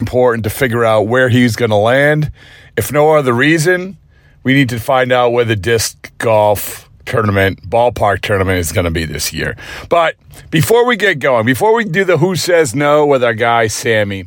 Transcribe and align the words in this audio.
Important 0.00 0.44
to 0.44 0.50
figure 0.50 0.84
out 0.84 1.02
where 1.02 1.28
he's 1.28 1.56
going 1.56 1.70
to 1.70 1.76
land. 1.76 2.30
If 2.76 2.92
no 2.92 3.16
other 3.16 3.32
reason, 3.32 3.96
we 4.44 4.54
need 4.54 4.68
to 4.68 4.78
find 4.78 5.10
out 5.12 5.30
where 5.30 5.44
the 5.44 5.56
disc 5.56 6.12
golf 6.18 6.88
tournament, 7.04 7.68
ballpark 7.68 8.20
tournament 8.20 8.58
is 8.58 8.70
going 8.70 8.84
to 8.84 8.90
be 8.90 9.04
this 9.04 9.32
year. 9.32 9.56
But 9.88 10.16
before 10.50 10.86
we 10.86 10.96
get 10.96 11.18
going, 11.18 11.46
before 11.46 11.74
we 11.74 11.84
do 11.84 12.04
the 12.04 12.18
Who 12.18 12.36
Says 12.36 12.74
No 12.74 13.06
with 13.06 13.24
our 13.24 13.34
guy 13.34 13.66
Sammy 13.66 14.26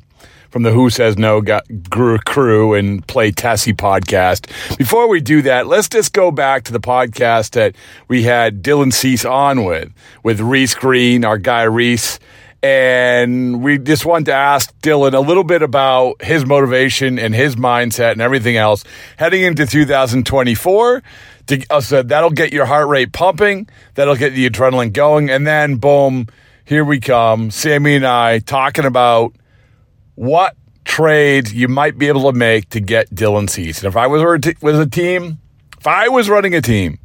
from 0.50 0.64
the 0.64 0.72
Who 0.72 0.90
Says 0.90 1.18
No 1.18 1.42
crew 2.26 2.74
and 2.74 3.08
Play 3.08 3.32
Tessie 3.32 3.74
podcast, 3.74 4.78
before 4.78 5.08
we 5.08 5.22
do 5.22 5.42
that, 5.44 5.68
let's 5.68 5.88
just 5.88 6.12
go 6.12 6.32
back 6.32 6.64
to 6.66 6.74
the 6.74 6.80
podcast 6.80 7.52
that 7.52 7.76
we 8.08 8.24
had 8.24 8.64
Dylan 8.64 8.92
Cease 8.92 9.24
on 9.24 9.64
with, 9.64 9.94
with 10.24 10.42
Reese 10.42 10.76
Green, 10.76 11.24
our 11.24 11.38
guy 11.38 11.64
Reese. 11.64 12.20
And 12.64 13.64
we 13.64 13.80
just 13.80 14.06
wanted 14.06 14.26
to 14.26 14.34
ask 14.34 14.72
Dylan 14.82 15.14
a 15.14 15.20
little 15.20 15.44
bit 15.44 15.64
about 15.64 16.22
his 16.22 16.46
motivation 16.46 17.18
and 17.18 17.34
his 17.34 17.56
mindset 17.56 18.12
and 18.12 18.22
everything 18.22 18.56
else 18.56 18.84
heading 19.18 19.42
into 19.42 19.66
2024. 19.66 21.04
To, 21.48 21.66
uh, 21.72 21.82
so 21.82 22.04
that'll 22.04 22.30
get 22.30 22.54
your 22.54 22.66
heart 22.66 22.88
rate 22.88 23.14
pumping. 23.14 23.68
That'll 23.96 24.16
get 24.16 24.34
the 24.34 24.48
adrenaline 24.48 24.94
going. 24.94 25.32
And 25.32 25.48
then, 25.48 25.78
boom, 25.78 26.28
here 26.64 26.86
we 26.86 27.00
come. 27.00 27.50
Sammy 27.50 27.96
and 27.96 28.06
I 28.06 28.40
talking 28.40 28.86
about 28.86 29.34
what 30.14 30.56
trades 30.86 31.54
you 31.54 31.68
might 31.68 31.98
be 31.98 32.10
able 32.10 32.32
to 32.32 32.38
make 32.38 32.70
to 32.70 32.80
get 32.80 33.10
Dylan 33.10 33.50
Cease. 33.50 33.80
And 33.80 33.88
if 33.88 33.98
I 33.98 34.06
was, 34.06 34.22
was 34.62 34.78
a 34.78 34.86
team, 34.86 35.40
if 35.80 35.88
I 35.88 36.10
was 36.10 36.30
running 36.30 36.54
a 36.54 36.62
team, 36.62 37.00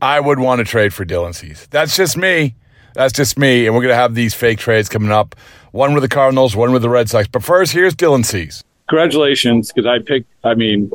I 0.00 0.18
would 0.18 0.38
want 0.38 0.60
to 0.60 0.64
trade 0.64 0.94
for 0.94 1.04
Dylan 1.04 1.34
Cease. 1.34 1.66
That's 1.66 1.94
just 1.94 2.16
me. 2.16 2.54
That's 2.94 3.12
just 3.12 3.38
me. 3.38 3.66
And 3.66 3.74
we're 3.74 3.82
going 3.82 3.92
to 3.92 3.96
have 3.96 4.14
these 4.14 4.34
fake 4.34 4.58
trades 4.58 4.88
coming 4.88 5.10
up 5.10 5.34
one 5.72 5.92
with 5.92 6.02
the 6.02 6.08
Cardinals, 6.08 6.56
one 6.56 6.72
with 6.72 6.82
the 6.82 6.88
Red 6.88 7.10
Sox. 7.10 7.28
But 7.28 7.42
first, 7.42 7.72
here's 7.72 7.94
Dylan 7.94 8.24
Cease. 8.24 8.62
Congratulations, 8.88 9.72
because 9.72 9.86
I 9.86 9.98
picked, 9.98 10.30
I 10.44 10.54
mean, 10.54 10.90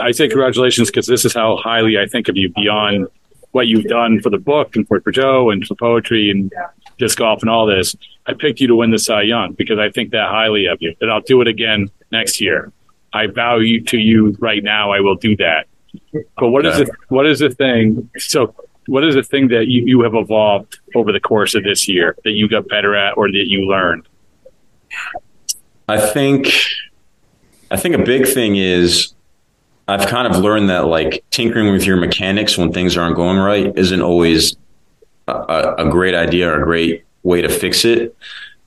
I 0.00 0.10
say 0.10 0.28
congratulations 0.28 0.90
because 0.90 1.06
this 1.06 1.24
is 1.24 1.32
how 1.32 1.56
highly 1.56 1.98
I 1.98 2.06
think 2.06 2.28
of 2.28 2.36
you 2.36 2.50
beyond 2.50 3.06
what 3.52 3.68
you've 3.68 3.84
done 3.84 4.20
for 4.20 4.30
the 4.30 4.38
book 4.38 4.74
and 4.74 4.86
for, 4.88 5.00
Joe 5.12 5.50
and 5.50 5.64
for 5.64 5.76
poetry 5.76 6.30
and 6.30 6.52
disc 6.98 7.18
golf 7.18 7.42
and 7.42 7.50
all 7.50 7.66
this. 7.66 7.94
I 8.26 8.34
picked 8.34 8.60
you 8.60 8.66
to 8.66 8.74
win 8.74 8.90
the 8.90 8.98
Cy 8.98 9.22
Young 9.22 9.52
because 9.52 9.78
I 9.78 9.90
think 9.90 10.10
that 10.10 10.28
highly 10.28 10.66
of 10.66 10.78
you. 10.80 10.96
And 11.00 11.12
I'll 11.12 11.20
do 11.20 11.40
it 11.40 11.46
again 11.46 11.90
next 12.10 12.40
year. 12.40 12.72
I 13.12 13.28
vow 13.28 13.58
you 13.58 13.80
to 13.84 13.98
you 13.98 14.36
right 14.40 14.64
now. 14.64 14.90
I 14.90 14.98
will 14.98 15.14
do 15.14 15.36
that. 15.36 15.66
But 16.36 16.48
what 16.48 16.66
is 16.66 16.78
the 16.78 16.90
what 17.08 17.26
is 17.26 17.38
the 17.38 17.50
thing? 17.50 18.10
So 18.18 18.52
what 18.86 19.04
is 19.04 19.14
the 19.14 19.22
thing 19.22 19.48
that 19.48 19.68
you, 19.68 19.84
you 19.86 20.02
have 20.02 20.14
evolved 20.14 20.78
over 20.94 21.12
the 21.12 21.20
course 21.20 21.54
of 21.54 21.64
this 21.64 21.88
year 21.88 22.16
that 22.24 22.32
you 22.32 22.48
got 22.48 22.68
better 22.68 22.94
at 22.94 23.16
or 23.16 23.30
that 23.30 23.44
you 23.46 23.66
learned? 23.66 24.06
I 25.88 26.00
think 26.00 26.48
I 27.70 27.76
think 27.76 27.94
a 27.94 28.02
big 28.02 28.26
thing 28.26 28.56
is 28.56 29.14
I've 29.88 30.06
kind 30.08 30.26
of 30.26 30.40
learned 30.40 30.70
that 30.70 30.86
like 30.86 31.24
tinkering 31.30 31.72
with 31.72 31.84
your 31.84 31.96
mechanics 31.96 32.56
when 32.56 32.72
things 32.72 32.96
aren't 32.96 33.16
going 33.16 33.38
right 33.38 33.76
isn't 33.76 34.00
always 34.00 34.56
a, 35.28 35.74
a 35.78 35.90
great 35.90 36.14
idea 36.14 36.50
or 36.50 36.62
a 36.62 36.64
great 36.64 37.04
way 37.22 37.42
to 37.42 37.48
fix 37.48 37.84
it. 37.84 38.16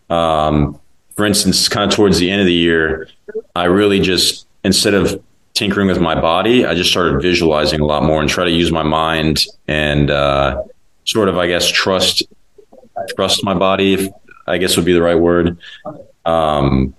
Um, 0.09 0.79
for 1.15 1.25
instance, 1.25 1.67
kind 1.67 1.89
of 1.89 1.95
towards 1.95 2.19
the 2.19 2.29
end 2.29 2.41
of 2.41 2.47
the 2.47 2.53
year, 2.53 3.09
I 3.55 3.65
really 3.65 3.99
just 3.99 4.47
instead 4.63 4.93
of 4.93 5.23
tinkering 5.57 5.87
with 5.87 5.99
my 5.99 6.13
body, 6.19 6.65
I 6.65 6.75
just 6.75 6.91
started 6.91 7.19
visualizing 7.19 7.81
a 7.81 7.85
lot 7.85 8.03
more 8.03 8.21
and 8.21 8.29
try 8.29 8.45
to 8.45 8.51
use 8.51 8.71
my 8.71 8.83
mind 8.83 9.45
and 9.67 10.11
uh, 10.11 10.63
sort 11.05 11.29
of, 11.29 11.37
I 11.37 11.47
guess, 11.47 11.67
trust 11.67 12.23
trust 13.15 13.43
my 13.43 13.53
body. 13.53 13.93
If, 13.95 14.09
I 14.45 14.57
guess 14.59 14.77
would 14.77 14.85
be 14.85 14.93
the 14.93 15.01
right 15.01 15.19
word. 15.19 15.57
Um, 16.25 16.95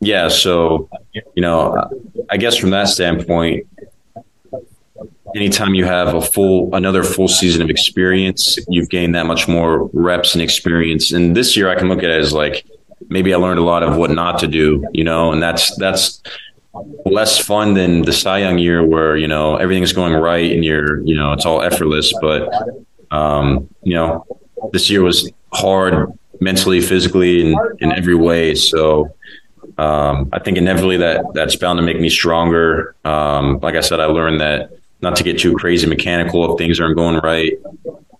yeah. 0.00 0.28
So, 0.28 0.88
you 1.12 1.42
know, 1.42 1.88
I 2.30 2.36
guess 2.36 2.56
from 2.56 2.70
that 2.70 2.88
standpoint, 2.88 3.66
anytime 5.34 5.74
you 5.74 5.84
have 5.84 6.14
a 6.14 6.20
full 6.20 6.74
another 6.74 7.04
full 7.04 7.28
season 7.28 7.62
of 7.62 7.70
experience, 7.70 8.58
you've 8.68 8.90
gained 8.90 9.14
that 9.14 9.26
much 9.26 9.46
more 9.48 9.88
reps 9.92 10.34
and 10.34 10.42
experience. 10.42 11.12
And 11.12 11.36
this 11.36 11.56
year, 11.56 11.70
I 11.70 11.76
can 11.76 11.88
look 11.88 12.00
at 12.00 12.10
it 12.10 12.20
as 12.20 12.32
like 12.32 12.66
maybe 13.08 13.32
I 13.32 13.36
learned 13.36 13.60
a 13.60 13.64
lot 13.64 13.82
of 13.82 13.96
what 13.96 14.10
not 14.10 14.38
to 14.40 14.46
do. 14.46 14.84
You 14.92 15.04
know, 15.04 15.32
and 15.32 15.42
that's 15.42 15.74
that's 15.76 16.20
less 17.04 17.38
fun 17.38 17.74
than 17.74 18.02
the 18.02 18.12
Cy 18.12 18.38
Young 18.38 18.58
year 18.58 18.84
where, 18.84 19.16
you 19.16 19.26
know, 19.26 19.56
everything's 19.56 19.92
going 19.92 20.12
right 20.12 20.52
and 20.52 20.64
you're, 20.64 21.00
you 21.02 21.14
know, 21.14 21.32
it's 21.32 21.44
all 21.44 21.62
effortless. 21.62 22.12
But, 22.20 22.48
um, 23.10 23.68
you 23.82 23.94
know, 23.94 24.24
this 24.72 24.88
year 24.88 25.02
was 25.02 25.30
hard 25.52 26.12
mentally, 26.40 26.80
physically, 26.80 27.42
and 27.42 27.58
in 27.80 27.92
every 27.92 28.14
way. 28.14 28.54
So, 28.54 29.14
um, 29.78 30.28
I 30.32 30.38
think 30.38 30.58
inevitably 30.58 30.98
that 30.98 31.24
that's 31.34 31.56
bound 31.56 31.78
to 31.78 31.82
make 31.82 31.98
me 31.98 32.08
stronger. 32.08 32.94
Um, 33.04 33.58
like 33.60 33.74
I 33.74 33.80
said, 33.80 34.00
I 34.00 34.06
learned 34.06 34.40
that 34.40 34.70
not 35.00 35.16
to 35.16 35.24
get 35.24 35.38
too 35.38 35.54
crazy 35.54 35.86
mechanical 35.86 36.52
if 36.52 36.58
things 36.58 36.78
aren't 36.78 36.96
going 36.96 37.16
right. 37.18 37.58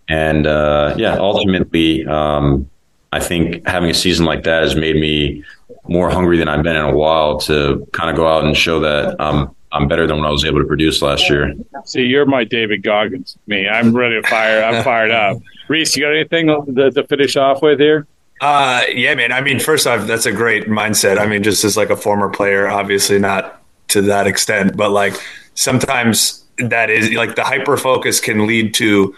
And, 0.09 0.47
uh, 0.47 0.95
yeah, 0.99 1.17
ultimately, 1.19 2.05
um, 2.07 2.69
I 3.13 3.21
think 3.21 3.67
having 3.67 3.91
a 3.91 3.95
season 3.95 4.25
like 4.27 4.45
that 4.45 4.63
has 4.63 4.75
made 4.75 4.97
me 4.97 5.45
more 5.91 6.09
hungry 6.09 6.39
than 6.39 6.49
I've 6.49 6.63
been 6.63 6.77
in 6.77 6.85
a 6.85 6.97
while 6.97 7.39
to 7.41 7.87
kind 7.93 8.09
of 8.09 8.17
go 8.17 8.27
out 8.27 8.45
and 8.45 8.57
show 8.57 8.79
that 8.81 9.21
um, 9.21 9.55
I'm 9.73 9.89
better 9.89 10.07
than 10.07 10.19
what 10.19 10.27
I 10.27 10.31
was 10.31 10.45
able 10.45 10.61
to 10.61 10.67
produce 10.67 11.03
last 11.03 11.29
year. 11.29 11.53
See, 11.85 12.03
you're 12.03 12.27
my 12.27 12.45
David 12.45 12.85
Goggins. 12.85 13.37
Me, 13.49 13.69
I'm 13.69 13.95
ready 13.95 14.23
to 14.23 14.27
fire. 14.29 14.63
I'm 14.63 14.85
fired 14.85 15.11
up. 15.11 15.43
Reese, 15.69 15.97
you 15.97 16.03
got 16.03 16.15
anything 16.15 16.47
to, 16.77 16.91
to 16.93 17.07
finish 17.09 17.37
off 17.37 17.61
with 17.61 17.81
here? 17.81 18.07
Uh, 18.41 18.83
yeah, 18.95 19.15
man. 19.17 19.33
I 19.33 19.41
mean, 19.41 19.59
first 19.59 19.87
off, 19.87 20.07
that's 20.07 20.27
a 20.27 20.33
great 20.33 20.67
mindset. 20.67 21.19
I 21.19 21.27
mean, 21.27 21.43
just 21.43 21.65
as 21.65 21.77
like 21.77 21.91
a 21.91 21.97
former 21.97 22.31
player, 22.31 22.69
obviously 22.69 23.19
not 23.19 23.61
to 23.89 24.01
that 24.03 24.27
extent, 24.27 24.77
but 24.77 24.91
like 24.93 25.15
sometimes 25.55 26.45
that 26.59 26.89
is 26.89 27.11
like 27.13 27.35
the 27.35 27.45
hyper 27.45 27.77
focus 27.77 28.21
can 28.21 28.47
lead 28.47 28.75
to 28.75 29.15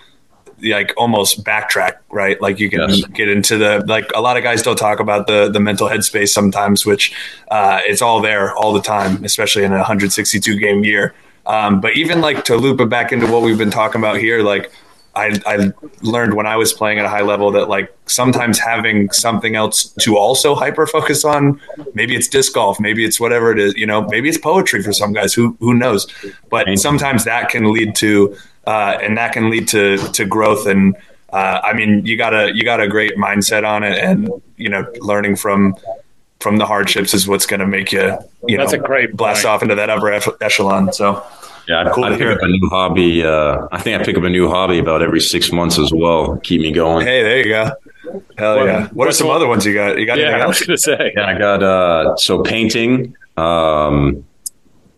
like 0.62 0.92
almost 0.96 1.44
backtrack, 1.44 1.98
right? 2.10 2.40
Like 2.40 2.58
you 2.60 2.70
can 2.70 2.88
yes. 2.88 3.04
get 3.06 3.28
into 3.28 3.58
the 3.58 3.84
like 3.86 4.10
a 4.14 4.20
lot 4.20 4.36
of 4.36 4.42
guys 4.42 4.62
don't 4.62 4.76
talk 4.76 5.00
about 5.00 5.26
the 5.26 5.50
the 5.50 5.60
mental 5.60 5.88
headspace 5.88 6.28
sometimes, 6.28 6.86
which 6.86 7.14
uh, 7.50 7.80
it's 7.84 8.02
all 8.02 8.20
there 8.20 8.54
all 8.54 8.72
the 8.72 8.82
time, 8.82 9.24
especially 9.24 9.64
in 9.64 9.72
a 9.72 9.76
162 9.76 10.58
game 10.58 10.84
year. 10.84 11.14
Um, 11.46 11.80
but 11.80 11.96
even 11.96 12.20
like 12.20 12.44
to 12.44 12.56
loop 12.56 12.80
it 12.80 12.88
back 12.88 13.12
into 13.12 13.26
what 13.26 13.42
we've 13.42 13.58
been 13.58 13.70
talking 13.70 14.00
about 14.00 14.18
here, 14.18 14.42
like 14.42 14.72
I, 15.14 15.38
I 15.44 15.72
learned 16.00 16.34
when 16.34 16.46
I 16.46 16.56
was 16.56 16.72
playing 16.72 16.98
at 16.98 17.04
a 17.04 17.08
high 17.08 17.22
level 17.22 17.50
that 17.52 17.68
like 17.68 17.94
sometimes 18.06 18.58
having 18.58 19.10
something 19.10 19.56
else 19.56 19.92
to 20.00 20.16
also 20.16 20.54
hyper 20.54 20.86
focus 20.86 21.24
on, 21.24 21.60
maybe 21.94 22.14
it's 22.14 22.28
disc 22.28 22.54
golf, 22.54 22.80
maybe 22.80 23.04
it's 23.04 23.20
whatever 23.20 23.50
it 23.52 23.58
is, 23.58 23.74
you 23.74 23.86
know, 23.86 24.02
maybe 24.08 24.28
it's 24.28 24.38
poetry 24.38 24.82
for 24.82 24.92
some 24.92 25.12
guys 25.12 25.34
who 25.34 25.56
who 25.60 25.74
knows. 25.74 26.06
But 26.48 26.78
sometimes 26.78 27.24
that 27.24 27.50
can 27.50 27.72
lead 27.72 27.94
to 27.96 28.36
uh, 28.66 28.98
and 29.02 29.16
that 29.18 29.32
can 29.32 29.50
lead 29.50 29.68
to 29.68 29.98
to 29.98 30.24
growth. 30.24 30.66
And 30.66 30.96
uh, 31.32 31.60
I 31.62 31.72
mean, 31.72 32.04
you 32.06 32.16
got 32.16 32.34
a 32.34 32.54
you 32.54 32.64
got 32.64 32.80
a 32.80 32.88
great 32.88 33.16
mindset 33.16 33.66
on 33.66 33.82
it, 33.82 33.98
and 33.98 34.30
you 34.56 34.68
know, 34.68 34.86
learning 35.00 35.36
from 35.36 35.74
from 36.40 36.56
the 36.56 36.66
hardships 36.66 37.14
is 37.14 37.28
what's 37.28 37.46
going 37.46 37.60
to 37.60 37.66
make 37.68 37.92
you, 37.92 38.18
you 38.48 38.56
That's 38.56 38.72
know, 38.72 38.80
a 38.80 38.82
great 38.82 39.16
blast 39.16 39.44
point. 39.44 39.54
off 39.54 39.62
into 39.62 39.76
that 39.76 39.88
upper 39.90 40.12
echelon. 40.42 40.92
So 40.92 41.24
Yeah, 41.68 41.88
Cool 41.94 42.02
I, 42.04 42.08
to 42.08 42.14
I 42.14 42.18
pick 42.18 42.26
hear. 42.26 42.32
up 42.32 42.42
a 42.42 42.48
new 42.48 42.68
hobby. 42.68 43.24
Uh, 43.24 43.68
I 43.70 43.80
think 43.80 44.00
I 44.00 44.04
pick 44.04 44.16
up 44.18 44.24
a 44.24 44.28
new 44.28 44.48
hobby 44.48 44.80
about 44.80 45.02
every 45.02 45.20
six 45.20 45.52
months 45.52 45.78
as 45.78 45.92
well. 45.94 46.38
Keep 46.42 46.62
me 46.62 46.72
going. 46.72 47.06
hey, 47.06 47.22
there 47.22 47.38
you 47.38 47.44
go. 47.44 47.70
Hell 48.36 48.56
What- 48.56 48.66
yeah! 48.66 48.88
What 48.88 49.06
are 49.06 49.12
some 49.12 49.28
what- 49.28 49.36
other 49.36 49.46
ones 49.46 49.64
you 49.64 49.72
got? 49.72 49.96
You 49.98 50.04
got 50.04 50.18
anything 50.18 50.36
Yeah, 50.36 50.44
I 50.44 50.48
was 50.48 50.60
gonna 50.60 50.76
say. 50.76 51.12
Yeah, 51.16 51.26
I 51.26 51.38
got 51.38 51.62
uh, 51.62 52.16
so 52.16 52.42
painting. 52.42 53.14
Um, 53.36 54.24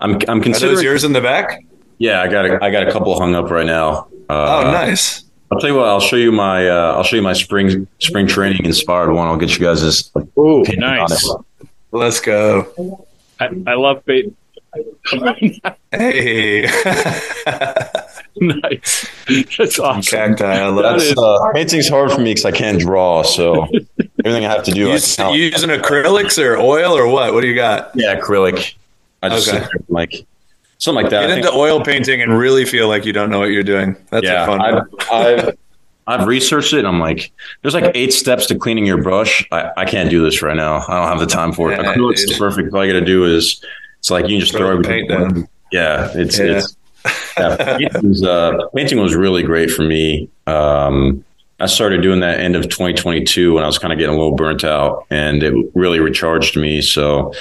I'm 0.01 0.13
I'm 0.27 0.41
Are 0.41 0.43
considering. 0.43 0.75
those 0.77 0.83
yours 0.83 1.05
in 1.05 1.13
the 1.13 1.21
back? 1.21 1.63
Yeah, 1.99 2.21
I 2.23 2.29
got 2.29 2.45
a, 2.47 2.63
I 2.65 2.71
got 2.71 2.87
a 2.89 2.93
couple 2.93 3.17
hung 3.19 3.35
up 3.35 3.51
right 3.51 3.67
now. 3.67 4.09
Uh, 4.29 4.63
Oh, 4.65 4.71
nice. 4.73 5.25
I'll 5.53 5.61
tell 5.61 5.71
you 5.71 5.77
what. 5.77 5.87
I'll 5.89 6.01
show 6.01 6.17
you 6.17 6.33
my 6.33 6.69
uh, 6.69 6.95
I'll 6.97 7.03
show 7.05 7.17
you 7.17 7.23
my 7.23 7.33
spring 7.35 7.87
spring 8.01 8.27
training 8.27 8.65
inspired 8.65 9.13
one. 9.13 9.29
I'll 9.29 9.37
get 9.37 9.51
you 9.57 9.65
guys 9.65 9.83
this. 9.83 10.11
Ooh, 10.39 10.63
opinion 10.63 10.83
on 10.85 10.97
nice. 11.11 11.29
it. 11.29 11.69
Let's 11.93 12.21
go. 12.21 13.07
I, 13.39 13.51
I 13.67 13.75
love 13.75 14.05
bait. 14.05 14.35
Hey, 15.93 16.63
nice. 18.37 19.09
That's 19.57 19.79
awesome. 19.79 20.03
cacti. 20.03 20.45
I 20.45 20.67
love 20.67 20.99
That's 20.99 21.11
it. 21.13 21.19
uh, 21.19 21.53
painting's 21.53 21.89
hard 21.89 22.11
for 22.11 22.19
me 22.19 22.31
because 22.33 22.45
I 22.45 22.51
can't 22.51 22.81
draw. 22.81 23.23
So 23.23 23.65
everything 24.25 24.45
I 24.45 24.51
have 24.53 24.65
to 24.65 24.71
do, 24.73 24.81
You, 24.81 24.91
I 24.91 24.95
s- 24.95 25.19
you 25.19 25.27
using 25.35 25.71
acrylics 25.71 26.43
or 26.43 26.57
oil 26.57 26.97
or 26.97 27.07
what? 27.07 27.33
What 27.35 27.43
do 27.43 27.47
you 27.47 27.55
got? 27.55 27.93
yeah, 27.95 28.19
acrylic. 28.19 28.75
I 29.23 29.29
just 29.29 29.49
Okay. 29.49 29.59
there, 29.61 29.71
like 29.89 30.27
something 30.79 31.03
like 31.03 31.11
that. 31.11 31.29
Get 31.29 31.39
into 31.39 31.53
oil 31.53 31.83
painting 31.83 32.21
and 32.23 32.37
really 32.37 32.65
feel 32.65 32.89
like 32.89 33.05
you 33.05 33.13
don't 33.13 33.31
know 33.31 33.39
what 33.41 33.51
you're 33.51 33.63
doing. 33.63 33.97
That's 34.11 34.25
a 34.27 34.29
yeah, 34.31 34.47
fun 34.47 34.61
I've. 34.61 34.83
I've 35.11 35.59
I've 36.07 36.27
researched 36.27 36.75
it. 36.75 36.81
and 36.81 36.87
I'm 36.89 37.01
like, 37.01 37.33
there's 37.63 37.73
like 37.73 37.91
eight 37.95 38.13
steps 38.13 38.47
to 38.49 38.59
cleaning 38.59 38.85
your 38.85 39.03
brush. 39.03 39.47
I, 39.51 39.71
I 39.75 39.85
can't 39.87 40.11
do 40.11 40.23
this 40.23 40.43
right 40.43 40.55
now. 40.55 40.85
I 40.87 40.99
don't 41.01 41.09
have 41.09 41.19
the 41.19 41.25
time 41.27 41.53
for 41.55 41.73
it. 41.73 41.81
Yeah, 41.81 41.95
Acrylic's 41.95 42.27
dude. 42.27 42.37
perfect. 42.39 42.75
All 42.75 42.85
you 42.85 42.93
got 42.93 43.01
to 43.01 43.07
do 43.07 43.25
is 43.25 43.65
it's 44.01 44.11
like 44.11 44.25
you 44.25 44.33
can 44.33 44.41
just 44.41 44.53
Throw 44.53 44.61
throw 44.67 44.71
everything. 44.73 45.09
paint 45.09 45.09
down. 45.09 45.49
Yeah, 45.73 46.11
it's 46.15 46.39
Yeah. 46.39 46.45
it's 46.59 46.77
yeah, 47.39 47.57
painting 47.79 48.09
was, 48.11 48.23
uh, 48.23 48.53
painting 48.77 48.99
was 49.01 49.15
really 49.15 49.43
great 49.43 49.71
for 49.71 49.83
me. 49.83 50.29
Um, 50.47 51.25
I 51.59 51.65
started 51.67 52.03
doing 52.03 52.21
that 52.21 52.39
end 52.39 52.55
of 52.55 52.65
2022 52.65 53.55
when 53.55 53.65
I 53.65 53.67
was 53.67 53.79
kind 53.79 53.91
of 53.93 53.99
getting 53.99 54.15
a 54.15 54.19
little 54.19 54.37
burnt 54.37 54.63
out, 54.63 55.07
and 55.09 55.43
it 55.43 55.55
really 55.75 56.01
recharged 56.01 56.55
me. 56.57 56.83
So 56.83 57.33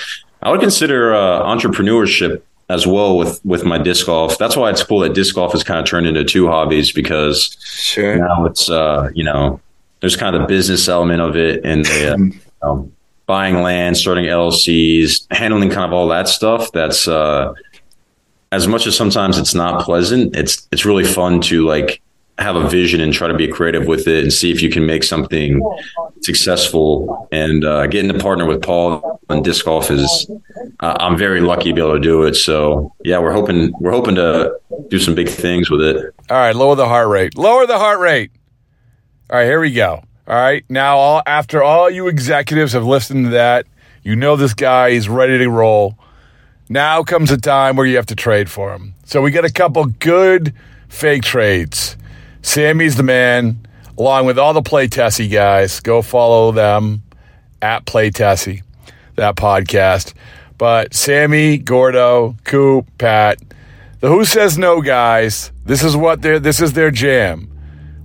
I 0.41 0.51
would 0.51 0.61
consider 0.61 1.13
uh, 1.13 1.41
entrepreneurship 1.43 2.41
as 2.73 2.87
well 2.87 3.17
with 3.17 3.39
with 3.45 3.63
my 3.63 3.77
disc 3.77 4.05
golf. 4.07 4.37
That's 4.37 4.55
why 4.57 4.69
it's 4.69 4.83
cool 4.83 4.99
that 4.99 5.13
disc 5.13 5.35
golf 5.35 5.51
has 5.53 5.63
kind 5.63 5.79
of 5.79 5.85
turned 5.85 6.07
into 6.07 6.23
two 6.23 6.47
hobbies 6.47 6.91
because 6.91 7.55
Sure. 7.61 8.15
now 8.17 8.45
it's 8.45 8.69
uh, 8.69 9.09
you 9.13 9.23
know 9.23 9.59
there's 9.99 10.15
kind 10.17 10.35
of 10.35 10.41
the 10.41 10.47
business 10.47 10.87
element 10.89 11.21
of 11.21 11.37
it 11.37 11.63
and 11.63 11.85
the, 11.85 12.13
uh, 12.13 12.17
you 12.17 12.33
know, 12.61 12.91
buying 13.25 13.61
land, 13.61 13.95
starting 13.95 14.25
LLCs, 14.25 15.27
handling 15.31 15.69
kind 15.69 15.85
of 15.85 15.93
all 15.93 16.09
that 16.09 16.27
stuff. 16.27 16.71
That's 16.73 17.07
uh, 17.07 17.53
as 18.51 18.67
much 18.67 18.85
as 18.85 18.97
sometimes 18.97 19.37
it's 19.37 19.53
not 19.55 19.81
pleasant. 19.81 20.35
It's 20.35 20.67
it's 20.71 20.85
really 20.85 21.05
fun 21.05 21.39
to 21.41 21.65
like 21.65 22.01
have 22.39 22.55
a 22.55 22.67
vision 22.67 22.99
and 22.99 23.13
try 23.13 23.27
to 23.27 23.33
be 23.33 23.47
creative 23.47 23.85
with 23.85 24.07
it 24.07 24.23
and 24.23 24.33
see 24.33 24.51
if 24.51 24.61
you 24.61 24.69
can 24.69 24.85
make 24.85 25.03
something 25.03 25.61
successful. 26.21 27.27
And 27.31 27.63
uh, 27.63 27.87
getting 27.87 28.11
to 28.11 28.17
partner 28.17 28.45
with 28.45 28.61
Paul 28.61 29.21
on 29.29 29.43
disc 29.43 29.65
golf 29.65 29.91
is 29.91 30.29
uh, 30.79 30.97
I'm 30.99 31.17
very 31.17 31.41
lucky 31.41 31.69
to 31.69 31.75
be 31.75 31.81
able 31.81 31.93
to 31.93 31.99
do 31.99 32.23
it. 32.23 32.35
So 32.35 32.93
yeah, 33.03 33.19
we're 33.19 33.33
hoping 33.33 33.73
we're 33.79 33.91
hoping 33.91 34.15
to 34.15 34.57
do 34.87 34.99
some 34.99 35.15
big 35.15 35.29
things 35.29 35.69
with 35.69 35.81
it. 35.81 36.13
All 36.29 36.37
right, 36.37 36.55
lower 36.55 36.75
the 36.75 36.87
heart 36.87 37.07
rate. 37.07 37.37
Lower 37.37 37.67
the 37.67 37.77
heart 37.77 37.99
rate. 37.99 38.31
All 39.29 39.37
right, 39.37 39.45
here 39.45 39.59
we 39.59 39.71
go. 39.71 40.03
All 40.27 40.35
right, 40.35 40.63
now 40.69 40.97
all 40.97 41.21
after 41.25 41.61
all 41.61 41.89
you 41.89 42.07
executives 42.07 42.73
have 42.73 42.85
listened 42.85 43.25
to 43.25 43.31
that, 43.31 43.67
you 44.03 44.15
know 44.15 44.35
this 44.35 44.53
guy 44.53 44.89
is 44.89 45.07
ready 45.07 45.37
to 45.37 45.49
roll. 45.49 45.97
Now 46.69 47.03
comes 47.03 47.29
a 47.29 47.37
time 47.37 47.75
where 47.75 47.85
you 47.85 47.97
have 47.97 48.05
to 48.07 48.15
trade 48.15 48.49
for 48.49 48.73
him. 48.73 48.95
So 49.05 49.21
we 49.21 49.31
got 49.31 49.45
a 49.45 49.51
couple 49.51 49.85
good 49.85 50.53
fake 50.87 51.23
trades. 51.23 51.97
Sammy's 52.43 52.97
the 52.97 53.03
man, 53.03 53.65
along 53.97 54.25
with 54.25 54.37
all 54.37 54.53
the 54.53 54.61
Play 54.61 54.87
Tessie 54.87 55.29
guys. 55.29 55.79
Go 55.79 56.01
follow 56.01 56.51
them 56.51 57.01
at 57.61 57.85
Play 57.85 58.11
Tessie, 58.11 58.61
that 59.15 59.35
podcast. 59.35 60.13
But 60.57 60.93
Sammy, 60.93 61.57
Gordo, 61.57 62.35
Coop, 62.43 62.85
Pat, 62.97 63.39
the 64.01 64.09
Who 64.09 64.25
Says 64.25 64.57
No 64.57 64.81
guys, 64.81 65.51
this 65.65 65.83
is 65.83 65.95
what 65.95 66.21
their 66.21 66.37
this 66.37 66.61
is 66.61 66.73
their 66.73 66.91
jam. 66.91 67.49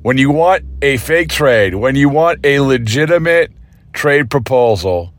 When 0.02 0.16
you 0.16 0.30
want 0.30 0.64
a 0.80 0.96
fake 0.96 1.28
trade, 1.28 1.74
when 1.74 1.96
you 1.96 2.08
want 2.08 2.46
a 2.46 2.60
legitimate 2.60 3.50
trade 3.92 4.30
proposal, 4.30 5.12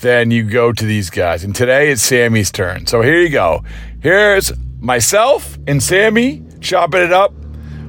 then 0.00 0.30
you 0.30 0.44
go 0.44 0.72
to 0.72 0.84
these 0.84 1.08
guys. 1.08 1.42
And 1.42 1.56
today 1.56 1.90
it's 1.90 2.02
Sammy's 2.02 2.52
turn. 2.52 2.86
So 2.86 3.00
here 3.00 3.20
you 3.20 3.30
go. 3.30 3.64
Here's 4.00 4.52
myself 4.78 5.58
and 5.66 5.82
Sammy 5.82 6.44
chopping 6.60 7.00
it 7.00 7.12
up 7.12 7.32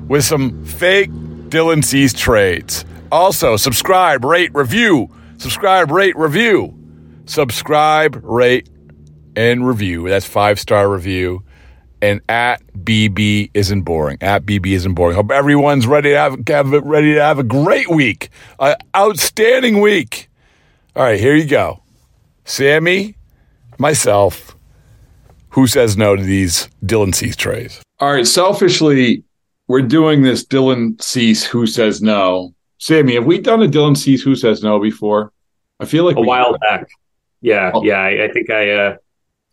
with 0.09 0.25
some 0.25 0.65
fake 0.65 1.09
Dylan 1.49 1.83
Cease 1.83 2.13
trades. 2.13 2.83
Also, 3.11 3.55
subscribe, 3.55 4.25
rate, 4.25 4.51
review. 4.53 5.09
Subscribe, 5.37 5.89
rate, 5.91 6.17
review. 6.17 6.75
Subscribe, 7.25 8.19
rate, 8.23 8.69
and 9.35 9.65
review. 9.65 10.09
That's 10.09 10.25
five 10.25 10.59
star 10.59 10.89
review. 10.89 11.43
And 12.01 12.21
at 12.29 12.65
BB 12.73 13.51
isn't 13.53 13.81
boring. 13.81 14.17
At 14.21 14.45
BB 14.45 14.67
isn't 14.67 14.93
boring. 14.93 15.15
Hope 15.15 15.31
everyone's 15.31 15.85
ready 15.85 16.09
to 16.09 16.17
have, 16.17 16.37
have 16.47 16.71
ready 16.71 17.13
to 17.13 17.21
have 17.21 17.39
a 17.39 17.43
great 17.43 17.89
week, 17.89 18.29
an 18.59 18.75
outstanding 18.95 19.81
week. 19.81 20.29
All 20.95 21.03
right, 21.03 21.19
here 21.19 21.35
you 21.35 21.45
go. 21.45 21.83
Sammy, 22.45 23.15
myself. 23.77 24.55
Who 25.53 25.67
says 25.67 25.97
no 25.97 26.15
to 26.15 26.21
these 26.21 26.69
Dylan 26.85 27.13
Cease 27.13 27.35
trays? 27.35 27.81
All 27.99 28.13
right, 28.13 28.25
selfishly, 28.25 29.23
we're 29.69 29.81
doing 29.83 30.21
this 30.23 30.45
Dylan 30.45 31.01
Cease 31.01 31.45
Who 31.45 31.65
Says 31.65 32.01
No. 32.01 32.53
Sammy, 32.79 33.13
have 33.15 33.25
we 33.25 33.39
done 33.39 33.61
a 33.63 33.67
Dylan 33.67 33.95
Cease 33.95 34.21
Who 34.23 34.35
Says 34.35 34.61
No 34.63 34.79
before? 34.79 35.31
I 35.79 35.85
feel 35.85 36.03
like 36.03 36.17
a 36.17 36.21
while 36.21 36.57
back. 36.57 36.87
Yeah, 37.41 37.71
Oh. 37.73 37.83
yeah. 37.83 37.99
I, 37.99 38.25
I 38.25 38.31
think 38.33 38.49
I. 38.49 38.71
Uh, 38.71 38.95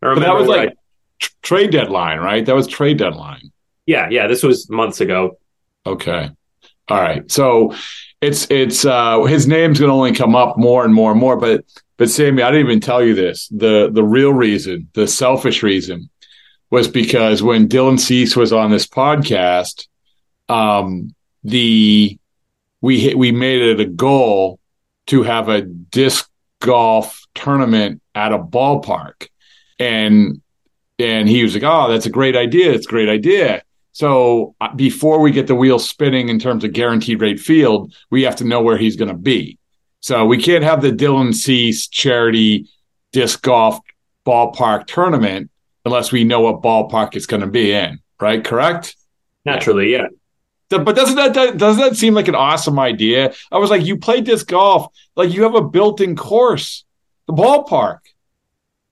I 0.03 0.15
But 0.15 0.21
that 0.21 0.35
was 0.35 0.49
like 0.49 0.71
I- 0.71 1.27
trade 1.43 1.71
deadline, 1.71 2.19
right? 2.19 2.45
That 2.45 2.55
was 2.57 2.67
trade 2.67 2.99
deadline. 2.99 3.53
yeah, 3.87 4.09
yeah. 4.11 4.27
This 4.27 4.43
was 4.43 4.69
months 4.69 5.01
ago. 5.01 5.39
Okay. 5.87 6.31
All 6.89 7.01
right. 7.01 7.31
So 7.31 7.75
it's 8.21 8.47
it's 8.51 8.85
uh 8.85 9.23
his 9.25 9.47
name's 9.47 9.79
gonna 9.81 9.95
only 9.95 10.13
come 10.15 10.35
up 10.35 10.57
more 10.57 10.85
and 10.85 10.93
more 10.95 11.11
and 11.13 11.21
more, 11.21 11.37
but 11.37 11.65
but 11.97 12.11
Sammy, 12.11 12.43
I 12.43 12.51
didn't 12.51 12.67
even 12.67 12.81
tell 12.81 13.05
you 13.05 13.15
this. 13.15 13.49
The 13.49 13.91
the 13.93 14.03
real 14.05 14.33
reason, 14.33 14.89
the 14.95 15.07
selfish 15.07 15.63
reason, 15.63 16.09
was 16.71 16.89
because 16.89 17.43
when 17.43 17.69
Dylan 17.69 17.99
Cease 18.01 18.35
was 18.37 18.53
on 18.53 18.71
this 18.71 18.87
podcast, 18.87 19.87
um 20.49 21.15
the 21.45 22.19
we 22.81 23.15
we 23.15 23.33
made 23.33 23.63
it 23.63 23.81
a 23.81 23.87
goal 23.87 24.59
to 25.07 25.23
have 25.23 25.49
a 25.49 25.63
disc 25.63 26.29
golf 26.61 27.25
tournament 27.35 28.03
at 28.15 28.33
a 28.33 28.39
ballpark. 28.39 29.29
And 29.79 30.41
and 30.99 31.29
he 31.29 31.43
was 31.43 31.55
like, 31.55 31.63
"Oh, 31.63 31.91
that's 31.91 32.07
a 32.07 32.11
great 32.11 32.37
idea. 32.37 32.73
It's 32.73 32.87
a 32.87 32.91
great 32.91 33.09
idea." 33.09 33.63
So 33.93 34.55
uh, 34.61 34.75
before 34.75 35.21
we 35.21 35.31
get 35.31 35.47
the 35.47 35.55
wheel 35.55 35.79
spinning 35.79 36.29
in 36.29 36.39
terms 36.39 36.65
of 36.65 36.73
guaranteed 36.73 37.21
rate 37.21 37.41
field, 37.41 37.95
we 38.11 38.23
have 38.23 38.37
to 38.37 38.45
know 38.45 38.61
where 38.61 38.77
he's 38.77 38.97
going 38.97 39.09
to 39.09 39.15
be. 39.15 39.59
So 40.01 40.25
we 40.25 40.41
can't 40.43 40.65
have 40.65 40.83
the 40.83 40.91
Dylan 40.91 41.35
Cease 41.35 41.89
charity 41.89 42.69
disc 43.13 43.43
golf 43.43 43.79
ballpark 44.27 44.87
tournament 44.87 45.51
unless 45.85 46.13
we 46.13 46.25
know 46.25 46.41
what 46.41 46.63
ballpark 46.63 47.17
it's 47.17 47.27
going 47.27 47.41
to 47.41 47.47
be 47.47 47.73
in. 47.73 48.01
Right? 48.21 48.45
Correct. 48.45 48.97
Naturally, 49.45 49.93
yeah. 49.93 50.07
But 50.69 50.97
doesn't 50.97 51.17
that, 51.17 51.35
that 51.35 51.59
doesn't 51.59 51.81
that 51.81 51.97
seem 51.97 52.15
like 52.15 52.29
an 52.29 52.35
awesome 52.35 52.79
idea? 52.79 53.33
I 53.53 53.59
was 53.59 53.71
like, 53.71 53.85
you 53.85 53.97
play 53.99 54.21
disc 54.21 54.49
golf, 54.49 54.93
like 55.15 55.33
you 55.33 55.45
have 55.45 55.55
a 55.55 55.63
built-in 55.63 56.17
course, 56.17 56.85
the 57.27 57.33
ballpark. 57.33 57.99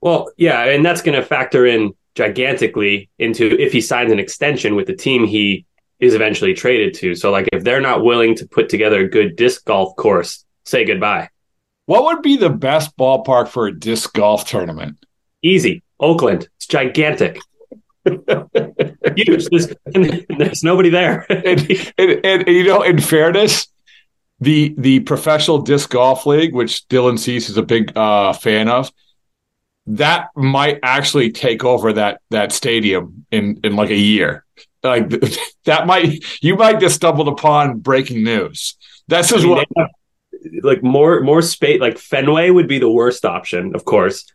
Well, 0.00 0.30
yeah, 0.36 0.64
and 0.64 0.84
that's 0.84 1.02
going 1.02 1.20
to 1.20 1.26
factor 1.26 1.66
in 1.66 1.94
gigantically 2.14 3.10
into 3.18 3.60
if 3.60 3.72
he 3.72 3.80
signs 3.80 4.12
an 4.12 4.18
extension 4.18 4.76
with 4.76 4.86
the 4.86 4.94
team 4.94 5.26
he 5.26 5.66
is 5.98 6.14
eventually 6.14 6.54
traded 6.54 6.94
to. 6.94 7.14
So, 7.14 7.30
like, 7.30 7.48
if 7.52 7.64
they're 7.64 7.80
not 7.80 8.04
willing 8.04 8.36
to 8.36 8.46
put 8.46 8.68
together 8.68 9.00
a 9.00 9.08
good 9.08 9.36
disc 9.36 9.64
golf 9.64 9.96
course, 9.96 10.44
say 10.64 10.84
goodbye. 10.84 11.28
What 11.86 12.04
would 12.04 12.22
be 12.22 12.36
the 12.36 12.50
best 12.50 12.96
ballpark 12.96 13.48
for 13.48 13.66
a 13.66 13.78
disc 13.78 14.12
golf 14.14 14.46
tournament? 14.46 15.04
Easy, 15.42 15.82
Oakland. 16.00 16.48
It's 16.56 16.66
gigantic. 16.66 17.38
Huge. 18.06 19.48
There's, 19.48 19.74
there's 20.38 20.62
nobody 20.62 20.90
there. 20.90 21.26
and, 21.30 21.92
and, 21.98 22.24
and, 22.24 22.48
you 22.48 22.64
know, 22.64 22.82
in 22.82 23.00
fairness, 23.00 23.68
the 24.40 24.74
the 24.76 25.00
professional 25.00 25.58
disc 25.58 25.90
golf 25.90 26.26
league, 26.26 26.54
which 26.54 26.86
Dylan 26.88 27.18
Cease 27.18 27.48
is 27.48 27.56
a 27.56 27.62
big 27.62 27.96
uh, 27.96 28.32
fan 28.32 28.68
of, 28.68 28.90
that 29.86 30.28
might 30.34 30.80
actually 30.82 31.30
take 31.30 31.64
over 31.64 31.92
that 31.92 32.20
that 32.30 32.52
stadium 32.52 33.26
in 33.30 33.60
in 33.64 33.76
like 33.76 33.90
a 33.90 33.96
year. 33.96 34.44
Like 34.82 35.08
that 35.64 35.86
might 35.86 36.24
you 36.42 36.56
might 36.56 36.80
just 36.80 36.96
stumbled 36.96 37.28
upon 37.28 37.78
breaking 37.78 38.24
news. 38.24 38.76
That's 39.08 39.32
I 39.32 39.36
just 39.36 39.46
mean, 39.46 39.64
what 39.70 39.90
like 40.62 40.82
more 40.82 41.20
more 41.20 41.42
space. 41.42 41.80
Like 41.80 41.98
Fenway 41.98 42.50
would 42.50 42.68
be 42.68 42.78
the 42.78 42.90
worst 42.90 43.24
option, 43.24 43.74
of 43.74 43.84
course. 43.84 44.30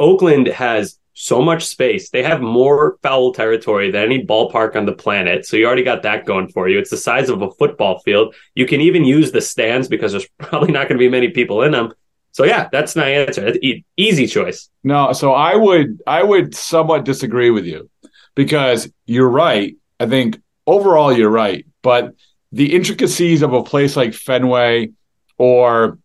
Oakland 0.00 0.48
has 0.48 0.98
so 1.14 1.40
much 1.40 1.66
space. 1.66 2.10
They 2.10 2.22
have 2.22 2.40
more 2.40 2.98
foul 3.02 3.32
territory 3.32 3.90
than 3.90 4.02
any 4.02 4.24
ballpark 4.24 4.76
on 4.76 4.84
the 4.84 4.92
planet. 4.92 5.46
So 5.46 5.56
you 5.56 5.66
already 5.66 5.84
got 5.84 6.02
that 6.02 6.26
going 6.26 6.48
for 6.48 6.68
you. 6.68 6.78
It's 6.78 6.90
the 6.90 6.96
size 6.96 7.28
of 7.30 7.40
a 7.40 7.50
football 7.52 8.00
field. 8.00 8.34
You 8.54 8.66
can 8.66 8.80
even 8.80 9.04
use 9.04 9.30
the 9.30 9.40
stands 9.40 9.88
because 9.88 10.12
there's 10.12 10.28
probably 10.38 10.72
not 10.72 10.88
going 10.88 10.98
to 10.98 11.04
be 11.04 11.08
many 11.08 11.28
people 11.28 11.62
in 11.62 11.72
them. 11.72 11.94
So 12.32 12.44
yeah, 12.44 12.68
that's 12.70 12.96
my 12.96 13.08
answer. 13.08 13.42
That's 13.42 13.58
e- 13.62 13.84
easy 13.96 14.26
choice. 14.26 14.68
No, 14.82 15.12
so 15.12 15.32
I 15.32 15.54
would 15.54 16.02
I 16.04 16.22
would 16.22 16.52
somewhat 16.54 17.04
disagree 17.04 17.50
with 17.50 17.64
you 17.64 17.88
because 18.34 18.92
you're 19.06 19.28
right. 19.28 19.76
I 20.00 20.06
think 20.06 20.42
overall 20.66 21.12
you're 21.12 21.30
right, 21.30 21.64
but 21.80 22.12
the 22.50 22.74
intricacies 22.74 23.42
of 23.42 23.52
a 23.52 23.62
place 23.62 23.96
like 23.96 24.14
Fenway 24.14 24.90
or 25.38 25.98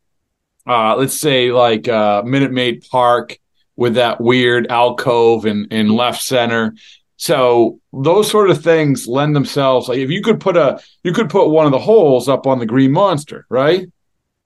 uh, 0.68 0.96
let's 0.98 1.20
say 1.20 1.52
like 1.52 1.88
uh, 1.88 2.22
Minute 2.24 2.52
Maid 2.52 2.86
Park 2.92 3.39
with 3.80 3.96
that 3.96 4.20
weird 4.20 4.68
alcove 4.68 5.46
in, 5.46 5.66
in 5.72 5.88
left 5.88 6.22
center. 6.22 6.76
So 7.16 7.80
those 7.94 8.30
sort 8.30 8.50
of 8.50 8.62
things 8.62 9.08
lend 9.08 9.34
themselves. 9.34 9.88
Like 9.88 10.00
if 10.00 10.10
you 10.10 10.22
could 10.22 10.42
put 10.42 10.58
a, 10.58 10.82
you 11.02 11.14
could 11.14 11.30
put 11.30 11.48
one 11.48 11.66
of 11.66 11.72
the 11.72 11.80
holes 11.80 12.28
up 12.28 12.46
on 12.46 12.60
the 12.60 12.66
Green 12.66 12.92
Monster, 12.92 13.46
right? 13.50 13.88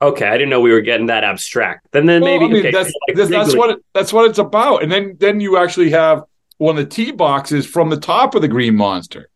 Okay, 0.00 0.28
I 0.28 0.32
didn't 0.34 0.50
know 0.50 0.60
we 0.60 0.70
were 0.70 0.80
getting 0.80 1.06
that 1.06 1.24
abstract. 1.24 1.88
Then, 1.90 2.06
then 2.06 2.22
well, 2.22 2.38
maybe 2.38 2.44
I 2.44 2.48
mean, 2.48 2.66
okay, 2.66 2.70
that's 2.70 2.92
like 3.08 3.16
that's, 3.16 3.30
that's 3.30 3.56
what 3.56 3.70
it, 3.70 3.84
that's 3.92 4.12
what 4.12 4.30
it's 4.30 4.38
about. 4.38 4.84
And 4.84 4.92
then 4.92 5.16
then 5.18 5.40
you 5.40 5.56
actually 5.56 5.90
have 5.90 6.22
one 6.58 6.78
of 6.78 6.84
the 6.84 6.90
tee 6.90 7.10
boxes 7.10 7.66
from 7.66 7.90
the 7.90 7.98
top 7.98 8.36
of 8.36 8.42
the 8.42 8.48
Green 8.48 8.76
Monster. 8.76 9.30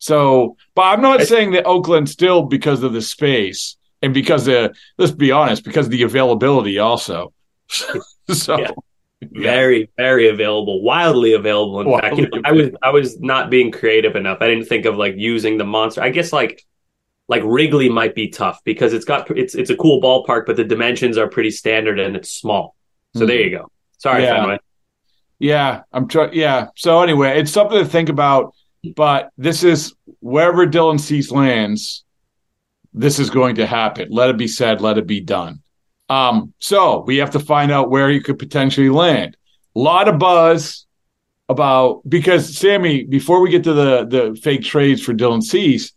So, 0.00 0.56
but 0.74 0.82
I'm 0.82 1.00
not 1.00 1.20
I, 1.20 1.24
saying 1.24 1.52
that 1.52 1.64
Oakland 1.64 2.08
still 2.08 2.42
because 2.42 2.82
of 2.82 2.92
the 2.92 3.02
space 3.02 3.76
and 4.02 4.12
because 4.12 4.46
the 4.46 4.74
let's 4.98 5.12
be 5.12 5.30
honest, 5.30 5.62
because 5.62 5.86
of 5.86 5.92
the 5.92 6.02
availability 6.02 6.80
also. 6.80 7.32
so. 7.68 8.58
Yeah 8.58 8.70
very 9.32 9.90
very 9.96 10.28
available 10.28 10.82
wildly 10.82 11.32
available 11.32 11.80
in 11.80 12.00
fact. 12.00 12.16
You 12.16 12.28
know, 12.28 12.40
i 12.44 12.52
was 12.52 12.70
i 12.82 12.90
was 12.90 13.20
not 13.20 13.50
being 13.50 13.70
creative 13.70 14.16
enough. 14.16 14.38
I 14.40 14.48
didn't 14.48 14.66
think 14.66 14.84
of 14.84 14.96
like 14.96 15.14
using 15.16 15.58
the 15.58 15.64
monster. 15.64 16.02
I 16.02 16.10
guess 16.10 16.32
like 16.32 16.64
like 17.28 17.42
wrigley 17.44 17.88
might 17.88 18.14
be 18.14 18.28
tough 18.28 18.60
because 18.64 18.92
it's 18.92 19.04
got 19.04 19.30
it's 19.36 19.54
it's 19.54 19.70
a 19.70 19.76
cool 19.76 20.00
ballpark 20.00 20.46
but 20.46 20.56
the 20.56 20.64
dimensions 20.64 21.16
are 21.18 21.28
pretty 21.28 21.50
standard 21.50 21.98
and 21.98 22.16
it's 22.16 22.30
small. 22.30 22.76
So 23.14 23.24
mm. 23.24 23.28
there 23.28 23.40
you 23.40 23.50
go. 23.50 23.70
Sorry 23.98 24.22
yeah. 24.22 24.40
Fenway. 24.40 24.58
yeah 25.38 25.82
i'm 25.92 26.08
trying 26.08 26.34
yeah. 26.34 26.68
So 26.76 27.02
anyway 27.02 27.40
it's 27.40 27.52
something 27.52 27.78
to 27.78 27.88
think 27.88 28.08
about 28.08 28.54
but 28.96 29.30
this 29.38 29.64
is 29.64 29.94
wherever 30.20 30.66
Dylan 30.66 31.00
Cease 31.00 31.30
lands 31.30 32.04
this 32.96 33.18
is 33.18 33.28
going 33.28 33.56
to 33.56 33.66
happen. 33.66 34.08
Let 34.10 34.30
it 34.30 34.36
be 34.36 34.46
said 34.46 34.80
let 34.80 34.98
it 34.98 35.06
be 35.06 35.20
done 35.20 35.63
um, 36.08 36.52
so 36.58 37.00
we 37.06 37.18
have 37.18 37.30
to 37.30 37.40
find 37.40 37.70
out 37.72 37.90
where 37.90 38.10
he 38.10 38.20
could 38.20 38.38
potentially 38.38 38.90
land. 38.90 39.36
A 39.76 39.78
lot 39.78 40.08
of 40.08 40.18
buzz 40.18 40.86
about 41.48 42.02
because 42.08 42.56
Sammy, 42.56 43.04
before 43.04 43.40
we 43.40 43.50
get 43.50 43.64
to 43.64 43.72
the 43.72 44.06
the 44.06 44.40
fake 44.40 44.62
trades 44.64 45.02
for 45.02 45.12
Dylan 45.12 45.42
Cease, 45.42 45.92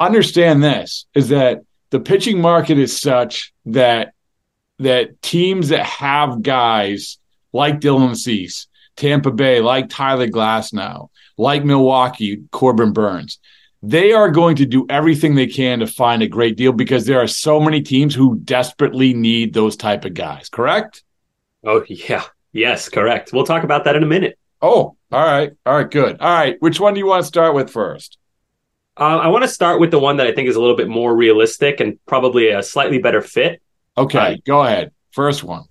understand 0.00 0.62
this 0.62 1.06
is 1.14 1.28
that 1.28 1.62
the 1.90 2.00
pitching 2.00 2.40
market 2.40 2.78
is 2.78 2.98
such 2.98 3.52
that 3.66 4.14
that 4.78 5.20
teams 5.22 5.68
that 5.68 5.84
have 5.84 6.42
guys 6.42 7.18
like 7.52 7.80
Dylan 7.80 8.16
Cease, 8.16 8.66
Tampa 8.96 9.30
Bay, 9.30 9.60
like 9.60 9.88
Tyler 9.88 10.26
Glasnow, 10.26 11.10
like 11.36 11.64
Milwaukee, 11.64 12.42
Corbin 12.50 12.92
Burnes, 12.92 13.38
they 13.82 14.12
are 14.12 14.30
going 14.30 14.56
to 14.56 14.66
do 14.66 14.86
everything 14.88 15.34
they 15.34 15.48
can 15.48 15.80
to 15.80 15.86
find 15.86 16.22
a 16.22 16.28
great 16.28 16.56
deal 16.56 16.72
because 16.72 17.04
there 17.04 17.20
are 17.20 17.26
so 17.26 17.60
many 17.60 17.82
teams 17.82 18.14
who 18.14 18.38
desperately 18.38 19.12
need 19.12 19.52
those 19.52 19.76
type 19.76 20.04
of 20.04 20.14
guys 20.14 20.48
correct? 20.48 21.02
Oh 21.64 21.84
yeah. 21.88 22.24
Yes 22.52 22.88
correct. 22.88 23.32
We'll 23.32 23.44
talk 23.44 23.64
about 23.64 23.84
that 23.84 23.96
in 23.96 24.02
a 24.02 24.06
minute. 24.06 24.38
Oh 24.60 24.96
all 25.10 25.26
right. 25.26 25.52
All 25.66 25.76
right 25.76 25.90
good. 25.90 26.20
All 26.20 26.32
right 26.32 26.56
which 26.60 26.78
one 26.78 26.94
do 26.94 27.00
you 27.00 27.06
want 27.06 27.22
to 27.22 27.26
start 27.26 27.54
with 27.54 27.70
first? 27.70 28.18
Uh, 28.94 29.16
i 29.18 29.28
want 29.28 29.42
to 29.42 29.48
start 29.48 29.80
with 29.80 29.90
the 29.90 29.98
one 29.98 30.18
that 30.18 30.26
i 30.26 30.32
think 30.32 30.46
is 30.50 30.54
a 30.54 30.60
little 30.60 30.76
bit 30.76 30.86
more 30.86 31.16
realistic 31.16 31.80
and 31.80 31.98
probably 32.04 32.50
a 32.50 32.62
slightly 32.62 32.98
better 32.98 33.22
fit. 33.22 33.60
Okay 33.98 34.34
uh, 34.34 34.36
go 34.46 34.62
ahead. 34.62 34.92
First 35.10 35.42
one. 35.42 35.64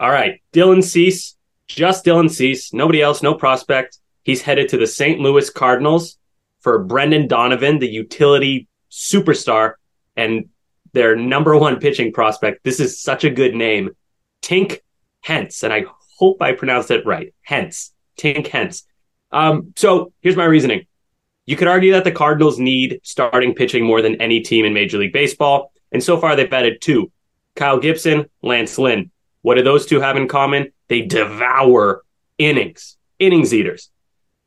All 0.00 0.10
right. 0.10 0.40
Dylan 0.52 0.82
cease 0.82 1.36
just 1.66 2.04
dylan 2.04 2.30
cease. 2.30 2.72
Nobody 2.72 3.00
else 3.00 3.22
no 3.22 3.34
prospect. 3.34 3.98
He's 4.22 4.42
headed 4.42 4.68
to 4.70 4.78
the 4.78 4.86
st 4.86 5.20
louis 5.20 5.48
cardinals 5.50 6.18
for 6.64 6.78
Brendan 6.82 7.28
Donovan, 7.28 7.78
the 7.78 7.86
utility 7.88 8.66
superstar 8.90 9.74
and 10.16 10.48
their 10.94 11.14
number 11.14 11.56
one 11.56 11.78
pitching 11.78 12.10
prospect. 12.10 12.64
This 12.64 12.80
is 12.80 12.98
such 12.98 13.22
a 13.22 13.30
good 13.30 13.54
name. 13.54 13.90
Tink 14.42 14.80
Hence. 15.20 15.62
And 15.62 15.72
I 15.72 15.84
hope 16.18 16.40
I 16.40 16.52
pronounced 16.52 16.90
it 16.90 17.04
right. 17.04 17.34
Hence. 17.42 17.92
Tink 18.18 18.46
Hence. 18.46 18.84
Um, 19.30 19.74
so 19.76 20.12
here's 20.22 20.36
my 20.36 20.46
reasoning. 20.46 20.86
You 21.44 21.56
could 21.56 21.68
argue 21.68 21.92
that 21.92 22.04
the 22.04 22.12
Cardinals 22.12 22.58
need 22.58 23.00
starting 23.02 23.54
pitching 23.54 23.84
more 23.84 24.00
than 24.00 24.20
any 24.22 24.40
team 24.40 24.64
in 24.64 24.72
Major 24.72 24.96
League 24.96 25.12
Baseball. 25.12 25.70
And 25.92 26.02
so 26.02 26.16
far, 26.16 26.34
they've 26.34 26.50
added 26.50 26.80
two 26.80 27.12
Kyle 27.56 27.78
Gibson, 27.78 28.30
Lance 28.40 28.78
Lynn. 28.78 29.10
What 29.42 29.56
do 29.56 29.62
those 29.62 29.84
two 29.84 30.00
have 30.00 30.16
in 30.16 30.28
common? 30.28 30.72
They 30.88 31.02
devour 31.02 32.02
innings, 32.38 32.96
innings 33.18 33.52
eaters. 33.52 33.90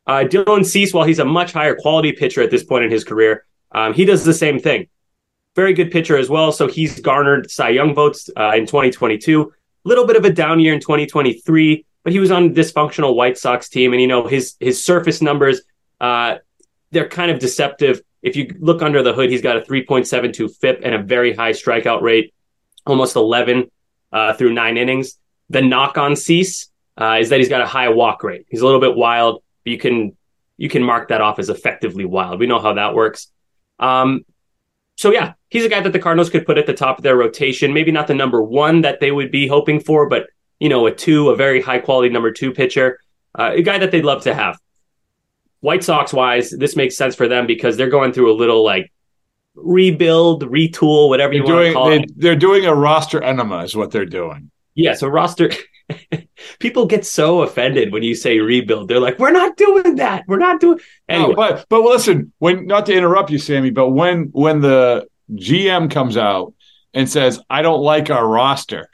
Uh, 0.08 0.24
Dylan 0.24 0.64
Cease, 0.64 0.92
while 0.92 1.06
he's 1.06 1.20
a 1.20 1.24
much 1.24 1.52
higher 1.52 1.76
quality 1.76 2.12
pitcher 2.12 2.42
at 2.42 2.50
this 2.50 2.64
point 2.64 2.84
in 2.84 2.90
his 2.90 3.04
career, 3.04 3.44
um, 3.72 3.92
he 3.92 4.04
does 4.04 4.24
the 4.24 4.34
same 4.34 4.58
thing. 4.58 4.88
Very 5.54 5.74
good 5.74 5.90
pitcher 5.90 6.16
as 6.16 6.28
well. 6.28 6.50
So 6.50 6.66
he's 6.66 6.98
garnered 7.00 7.50
Cy 7.50 7.70
Young 7.70 7.94
votes 7.94 8.30
uh, 8.36 8.52
in 8.56 8.66
2022. 8.66 9.42
A 9.42 9.88
little 9.88 10.06
bit 10.06 10.16
of 10.16 10.24
a 10.24 10.32
down 10.32 10.58
year 10.58 10.74
in 10.74 10.80
2023, 10.80 11.84
but 12.02 12.12
he 12.12 12.18
was 12.18 12.30
on 12.30 12.46
a 12.46 12.50
dysfunctional 12.50 13.14
White 13.14 13.38
Sox 13.38 13.68
team, 13.68 13.92
and 13.92 14.00
you 14.00 14.08
know 14.08 14.26
his 14.26 14.56
his 14.58 14.82
surface 14.82 15.22
numbers 15.22 15.60
uh, 16.00 16.36
they're 16.90 17.08
kind 17.08 17.30
of 17.30 17.38
deceptive. 17.38 18.02
If 18.22 18.36
you 18.36 18.54
look 18.58 18.82
under 18.82 19.02
the 19.02 19.12
hood, 19.12 19.30
he's 19.30 19.42
got 19.42 19.56
a 19.56 19.60
3.72 19.60 20.56
FIP 20.56 20.80
and 20.82 20.94
a 20.94 21.02
very 21.02 21.34
high 21.34 21.52
strikeout 21.52 22.02
rate, 22.02 22.34
almost 22.86 23.16
11 23.16 23.70
uh, 24.12 24.32
through 24.34 24.52
nine 24.52 24.76
innings. 24.76 25.18
The 25.50 25.62
knock 25.62 25.98
on 25.98 26.16
Cease 26.16 26.70
uh, 27.00 27.18
is 27.20 27.28
that 27.28 27.38
he's 27.38 27.48
got 27.48 27.60
a 27.60 27.66
high 27.66 27.88
walk 27.90 28.22
rate. 28.22 28.46
He's 28.48 28.60
a 28.60 28.64
little 28.64 28.80
bit 28.80 28.96
wild 28.96 29.42
you 29.64 29.78
can 29.78 30.16
you 30.56 30.68
can 30.68 30.82
mark 30.82 31.08
that 31.08 31.20
off 31.20 31.38
as 31.38 31.48
effectively 31.48 32.04
wild. 32.04 32.40
We 32.40 32.46
know 32.46 32.58
how 32.58 32.74
that 32.74 32.94
works. 32.94 33.28
Um, 33.78 34.24
so 34.96 35.12
yeah, 35.12 35.34
he's 35.48 35.64
a 35.64 35.68
guy 35.68 35.80
that 35.80 35.92
the 35.92 36.00
Cardinals 36.00 36.30
could 36.30 36.44
put 36.44 36.58
at 36.58 36.66
the 36.66 36.74
top 36.74 36.98
of 36.98 37.04
their 37.04 37.16
rotation. 37.16 37.72
Maybe 37.72 37.92
not 37.92 38.08
the 38.08 38.14
number 38.14 38.42
one 38.42 38.80
that 38.82 38.98
they 39.00 39.12
would 39.12 39.30
be 39.30 39.46
hoping 39.46 39.78
for, 39.80 40.08
but 40.08 40.26
you 40.58 40.68
know, 40.68 40.86
a 40.86 40.92
two, 40.92 41.30
a 41.30 41.36
very 41.36 41.60
high 41.62 41.78
quality 41.78 42.08
number 42.08 42.32
two 42.32 42.52
pitcher, 42.52 42.98
uh, 43.38 43.52
a 43.54 43.62
guy 43.62 43.78
that 43.78 43.92
they'd 43.92 44.04
love 44.04 44.24
to 44.24 44.34
have. 44.34 44.58
White 45.60 45.84
Sox 45.84 46.12
wise, 46.12 46.50
this 46.50 46.76
makes 46.76 46.96
sense 46.96 47.14
for 47.14 47.28
them 47.28 47.46
because 47.46 47.76
they're 47.76 47.88
going 47.88 48.12
through 48.12 48.32
a 48.32 48.36
little 48.36 48.64
like 48.64 48.92
rebuild, 49.54 50.44
retool, 50.44 51.08
whatever 51.08 51.32
you 51.32 51.44
want 51.44 51.66
to 51.66 51.72
call 51.72 51.90
they, 51.90 52.00
it. 52.00 52.10
They're 52.16 52.36
doing 52.36 52.66
a 52.66 52.74
roster 52.74 53.22
enema, 53.22 53.64
is 53.64 53.76
what 53.76 53.90
they're 53.90 54.06
doing. 54.06 54.50
Yeah, 54.74 54.94
so 54.94 55.08
roster 55.08 55.50
people 56.58 56.86
get 56.86 57.06
so 57.06 57.42
offended 57.42 57.92
when 57.92 58.02
you 58.02 58.14
say 58.14 58.38
rebuild. 58.38 58.88
They're 58.88 59.00
like, 59.00 59.18
"We're 59.18 59.30
not 59.30 59.56
doing 59.56 59.96
that. 59.96 60.24
We're 60.26 60.38
not 60.38 60.60
doing." 60.60 60.80
Anyway. 61.08 61.30
No, 61.30 61.34
but 61.34 61.66
but 61.68 61.82
listen, 61.82 62.32
when 62.38 62.66
not 62.66 62.86
to 62.86 62.94
interrupt 62.94 63.30
you, 63.30 63.38
Sammy, 63.38 63.70
but 63.70 63.90
when 63.90 64.24
when 64.32 64.60
the 64.60 65.08
GM 65.32 65.90
comes 65.90 66.16
out 66.16 66.54
and 66.94 67.08
says, 67.08 67.40
"I 67.48 67.62
don't 67.62 67.82
like 67.82 68.10
our 68.10 68.26
roster," 68.26 68.88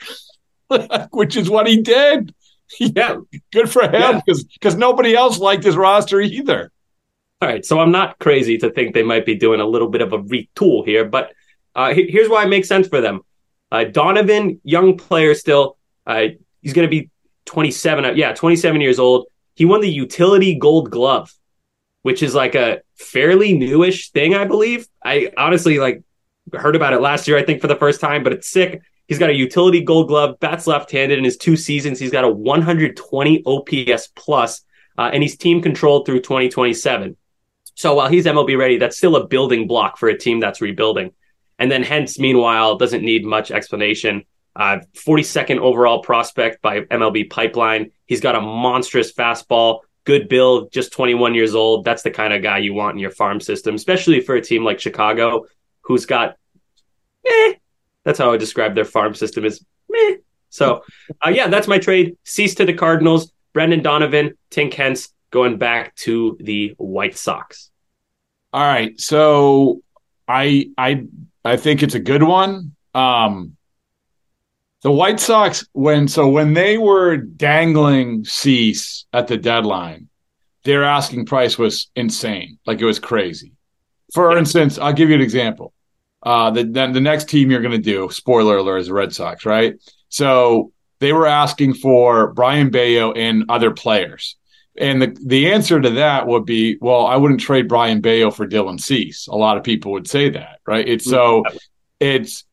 which 1.11 1.37
is 1.37 1.49
what 1.51 1.67
he 1.67 1.81
did. 1.81 2.35
Yeah, 2.81 3.19
good 3.53 3.71
for 3.71 3.83
him 3.83 4.21
because 4.25 4.43
yeah. 4.43 4.49
because 4.55 4.75
nobody 4.75 5.15
else 5.15 5.39
liked 5.39 5.63
his 5.63 5.77
roster 5.77 6.21
either. 6.21 6.73
All 7.41 7.49
right, 7.49 7.65
so 7.65 7.79
I'm 7.79 7.93
not 7.93 8.19
crazy 8.19 8.59
to 8.59 8.71
think 8.71 8.95
they 8.95 9.03
might 9.03 9.27
be 9.27 9.37
doing 9.37 9.61
a 9.61 9.67
little 9.67 9.89
bit 9.89 10.01
of 10.01 10.13
a 10.13 10.19
retool 10.19 10.85
here, 10.85 11.05
but 11.05 11.35
uh, 11.77 11.93
here's 11.93 12.29
why 12.29 12.43
it 12.45 12.49
makes 12.49 12.67
sense 12.67 12.89
for 12.89 13.01
them. 13.01 13.21
Uh, 13.71 13.85
Donovan, 13.85 14.61
young 14.65 14.97
player 14.97 15.35
still. 15.35 15.77
Uh, 16.07 16.29
he's 16.63 16.73
going 16.73 16.89
to 16.89 16.91
be 16.91 17.11
27. 17.47 18.05
Uh, 18.05 18.13
yeah, 18.13 18.33
27 18.33 18.81
years 18.81 18.99
old. 18.99 19.27
He 19.55 19.65
won 19.65 19.81
the 19.81 19.91
utility 19.91 20.57
gold 20.57 20.91
glove, 20.91 21.33
which 22.03 22.23
is 22.23 22.35
like 22.35 22.55
a 22.55 22.81
fairly 22.97 23.57
newish 23.57 24.11
thing, 24.11 24.35
I 24.35 24.45
believe. 24.45 24.87
I 25.05 25.33
honestly 25.37 25.79
like 25.79 26.03
heard 26.53 26.77
about 26.77 26.93
it 26.93 27.01
last 27.01 27.29
year, 27.29 27.39
I 27.39 27.45
think, 27.45 27.61
for 27.61 27.69
the 27.69 27.77
first 27.77 28.01
time, 28.01 28.23
but 28.23 28.33
it's 28.33 28.49
sick. 28.49 28.83
He's 29.07 29.19
got 29.19 29.31
a 29.31 29.35
utility 29.35 29.83
gold 29.83 30.09
glove, 30.09 30.41
bats 30.41 30.67
left-handed 30.67 31.19
in 31.19 31.25
his 31.25 31.37
two 31.37 31.57
seasons. 31.57 31.99
He's 31.99 32.11
got 32.11 32.25
a 32.25 32.29
120 32.29 33.43
OPS 33.45 34.09
plus, 34.15 34.63
uh, 34.97 35.11
and 35.13 35.23
he's 35.23 35.37
team 35.37 35.61
controlled 35.61 36.07
through 36.07 36.21
2027. 36.21 37.17
So 37.75 37.95
while 37.95 38.09
he's 38.09 38.25
MLB 38.25 38.57
ready, 38.57 38.79
that's 38.79 38.97
still 38.97 39.17
a 39.17 39.27
building 39.27 39.67
block 39.67 39.99
for 39.99 40.09
a 40.09 40.17
team 40.17 40.41
that's 40.41 40.61
rebuilding. 40.61 41.13
And 41.59 41.71
then 41.71 41.83
Hence, 41.83 42.19
meanwhile, 42.19 42.77
doesn't 42.77 43.03
need 43.03 43.25
much 43.25 43.51
explanation. 43.51 44.25
Uh, 44.57 44.79
42nd 44.95 45.59
overall 45.59 46.01
prospect 46.03 46.63
by 46.63 46.81
MLB 46.83 47.29
Pipeline. 47.29 47.91
He's 48.07 48.21
got 48.21 48.37
a 48.37 48.41
monstrous 48.41 49.13
fastball, 49.13 49.81
good 50.05 50.29
build, 50.29 50.73
just 50.73 50.93
21 50.93 51.35
years 51.35 51.55
old. 51.55 51.85
That's 51.85 52.03
the 52.03 52.11
kind 52.11 52.33
of 52.33 52.43
guy 52.43 52.59
you 52.59 52.73
want 52.73 52.95
in 52.95 53.01
your 53.01 53.11
farm 53.11 53.41
system, 53.41 53.75
especially 53.75 54.21
for 54.21 54.37
a 54.37 54.41
team 54.41 54.65
like 54.65 54.79
Chicago, 54.79 55.47
who's 55.81 56.07
got, 56.07 56.37
eh, 57.27 57.55
That's 58.05 58.19
how 58.19 58.33
I 58.33 58.37
describe 58.37 58.75
their 58.75 58.85
farm 58.85 59.15
system 59.15 59.45
is 59.45 59.65
meh. 59.89 60.17
So, 60.51 60.85
uh, 61.25 61.31
yeah, 61.31 61.49
that's 61.49 61.67
my 61.67 61.79
trade. 61.79 62.17
Cease 62.23 62.55
to 62.57 62.65
the 62.65 62.75
Cardinals. 62.75 63.33
Brendan 63.55 63.83
Donovan, 63.83 64.37
Tink 64.51 64.75
Hence 64.75 65.09
going 65.31 65.59
back 65.59 65.95
to 65.97 66.37
the 66.41 66.75
White 66.77 67.17
Sox. 67.17 67.71
All 68.53 68.63
right, 68.63 69.01
so 69.01 69.81
I 70.29 70.71
I 70.77 71.07
I 71.45 71.57
think 71.57 71.83
it's 71.83 71.95
a 71.95 72.01
good 72.01 72.23
one. 72.23 72.77
Um, 72.95 73.57
the 74.85 74.93
White 74.93 75.19
Sox 75.19 75.67
when 75.73 76.07
so 76.07 76.29
when 76.29 76.53
they 76.53 76.77
were 76.77 77.17
dangling 77.17 78.25
Cease 78.25 79.07
at 79.15 79.27
the 79.27 79.39
deadline, 79.39 80.09
their 80.65 80.85
asking 80.85 81.25
price 81.25 81.59
was 81.59 81.91
insane. 81.97 82.59
Like 82.67 82.81
it 82.81 82.85
was 82.85 82.99
crazy. 82.99 83.53
For 84.13 84.33
yeah. 84.33 84.39
instance, 84.39 84.79
I'll 84.79 84.93
give 84.93 85.09
you 85.09 85.15
an 85.15 85.23
example. 85.23 85.73
Uh, 86.23 86.51
the 86.51 86.65
then 86.65 86.93
the 86.93 87.01
next 87.01 87.31
team 87.31 87.51
you're 87.51 87.63
going 87.63 87.73
to 87.73 87.79
do, 87.79 88.11
spoiler 88.11 88.59
alert, 88.59 88.79
is 88.79 88.87
the 88.89 88.93
Red 88.93 89.15
Sox, 89.15 89.47
right? 89.47 89.75
So 90.11 90.71
they 91.01 91.15
were 91.15 91.27
asking 91.27 91.75
for 91.75 92.35
Brayan 92.35 92.71
Bello 92.71 93.13
and 93.13 93.47
other 93.49 93.71
players. 93.71 94.37
And 94.77 95.01
the, 95.01 95.17
the 95.25 95.53
answer 95.53 95.81
to 95.81 95.91
that 95.91 96.27
would 96.27 96.45
be, 96.45 96.77
well, 96.81 97.07
I 97.07 97.17
wouldn't 97.17 97.41
trade 97.41 97.69
Brayan 97.69 98.03
Bello 98.03 98.31
for 98.31 98.47
Dylan 98.47 98.81
Cease. 98.81 99.29
A 99.29 99.35
lot 99.35 99.57
of 99.57 99.63
people 99.63 99.93
would 99.93 100.09
say 100.09 100.29
that, 100.31 100.61
right? 100.67 100.87
It's 100.87 101.05
so 101.05 101.43
it's 102.01 102.45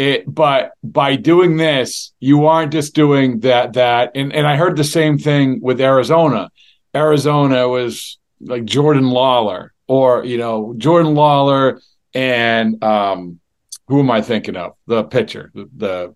it, 0.00 0.24
but 0.26 0.72
by 0.82 1.16
doing 1.16 1.58
this, 1.58 2.14
you 2.20 2.46
aren't 2.46 2.72
just 2.72 2.94
doing 2.94 3.40
that. 3.40 3.74
That 3.74 4.12
and 4.14 4.32
and 4.32 4.46
I 4.46 4.56
heard 4.56 4.78
the 4.78 4.84
same 4.84 5.18
thing 5.18 5.60
with 5.60 5.78
Arizona. 5.78 6.50
Arizona 6.94 7.68
was 7.68 8.18
like 8.40 8.64
Jordan 8.64 9.04
Lawlar, 9.04 9.68
or 9.86 10.24
you 10.24 10.38
know 10.38 10.72
Jordan 10.78 11.12
Lawlar 11.14 11.82
and 12.14 12.82
um, 12.82 13.40
who 13.88 14.00
am 14.00 14.10
I 14.10 14.22
thinking 14.22 14.56
of? 14.56 14.72
The 14.86 15.04
pitcher, 15.04 15.50
the, 15.54 15.68
the 15.76 16.14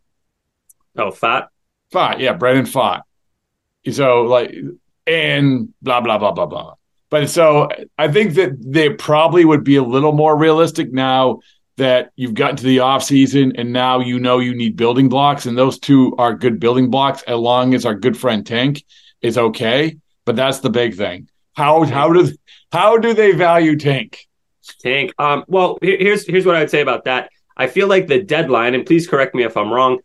oh 0.97 1.11
Pfaadt, 1.11 1.49
Pfaadt, 1.93 2.21
yeah, 2.21 2.33
Brandon 2.33 2.65
Pfaadt. 2.65 3.03
So 3.93 4.23
like 4.23 4.55
and 5.07 5.75
blah 5.83 6.01
blah 6.01 6.17
blah 6.17 6.33
blah 6.33 6.47
blah. 6.47 6.75
But 7.11 7.29
so 7.29 7.69
I 7.99 8.09
think 8.09 8.35
that 8.35 8.57
they 8.61 8.89
probably 8.89 9.45
would 9.45 9.63
be 9.63 9.77
a 9.77 9.83
little 9.83 10.13
more 10.13 10.35
realistic 10.39 10.91
now 10.91 11.41
that 11.77 12.11
you've 12.17 12.35
gotten 12.35 12.57
to 12.57 12.65
the 12.65 12.81
off 12.81 13.03
season 13.03 13.53
and 13.57 13.73
now 13.73 13.99
you 13.99 14.19
know 14.19 14.39
you 14.39 14.55
need 14.55 14.77
building 14.77 15.09
blocks 15.09 15.47
and 15.47 15.59
those 15.59 15.79
two 15.79 16.15
are 16.17 16.35
good 16.35 16.61
building 16.61 16.89
blocks 16.89 17.23
as 17.23 17.37
long 17.37 17.75
as 17.75 17.85
our 17.85 17.95
good 17.95 18.17
friend 18.17 18.47
tank 18.47 18.85
is 19.23 19.37
okay. 19.37 19.97
But 20.25 20.37
that's 20.37 20.61
the 20.61 20.71
big 20.71 20.95
thing. 20.97 21.29
How 21.55 21.85
how 21.85 22.13
do 22.13 22.33
how 22.73 22.99
do 22.99 23.13
they 23.15 23.33
value 23.33 23.77
tank 23.77 24.27
Tink. 24.85 25.13
Um, 25.19 25.45
well, 25.47 25.79
here's 25.83 26.27
here's 26.27 26.47
what 26.47 26.57
I 26.57 26.61
would 26.61 26.71
say 26.71 26.81
about 26.81 27.05
that. 27.05 27.31
I 27.57 27.67
feel 27.67 27.87
like 27.87 28.07
the 28.07 28.23
deadline, 28.23 28.75
and 28.75 28.87
please 28.87 29.07
correct 29.07 29.35
me 29.35 29.45
if 29.45 29.57
I'm 29.57 29.73
wrong. 29.73 29.99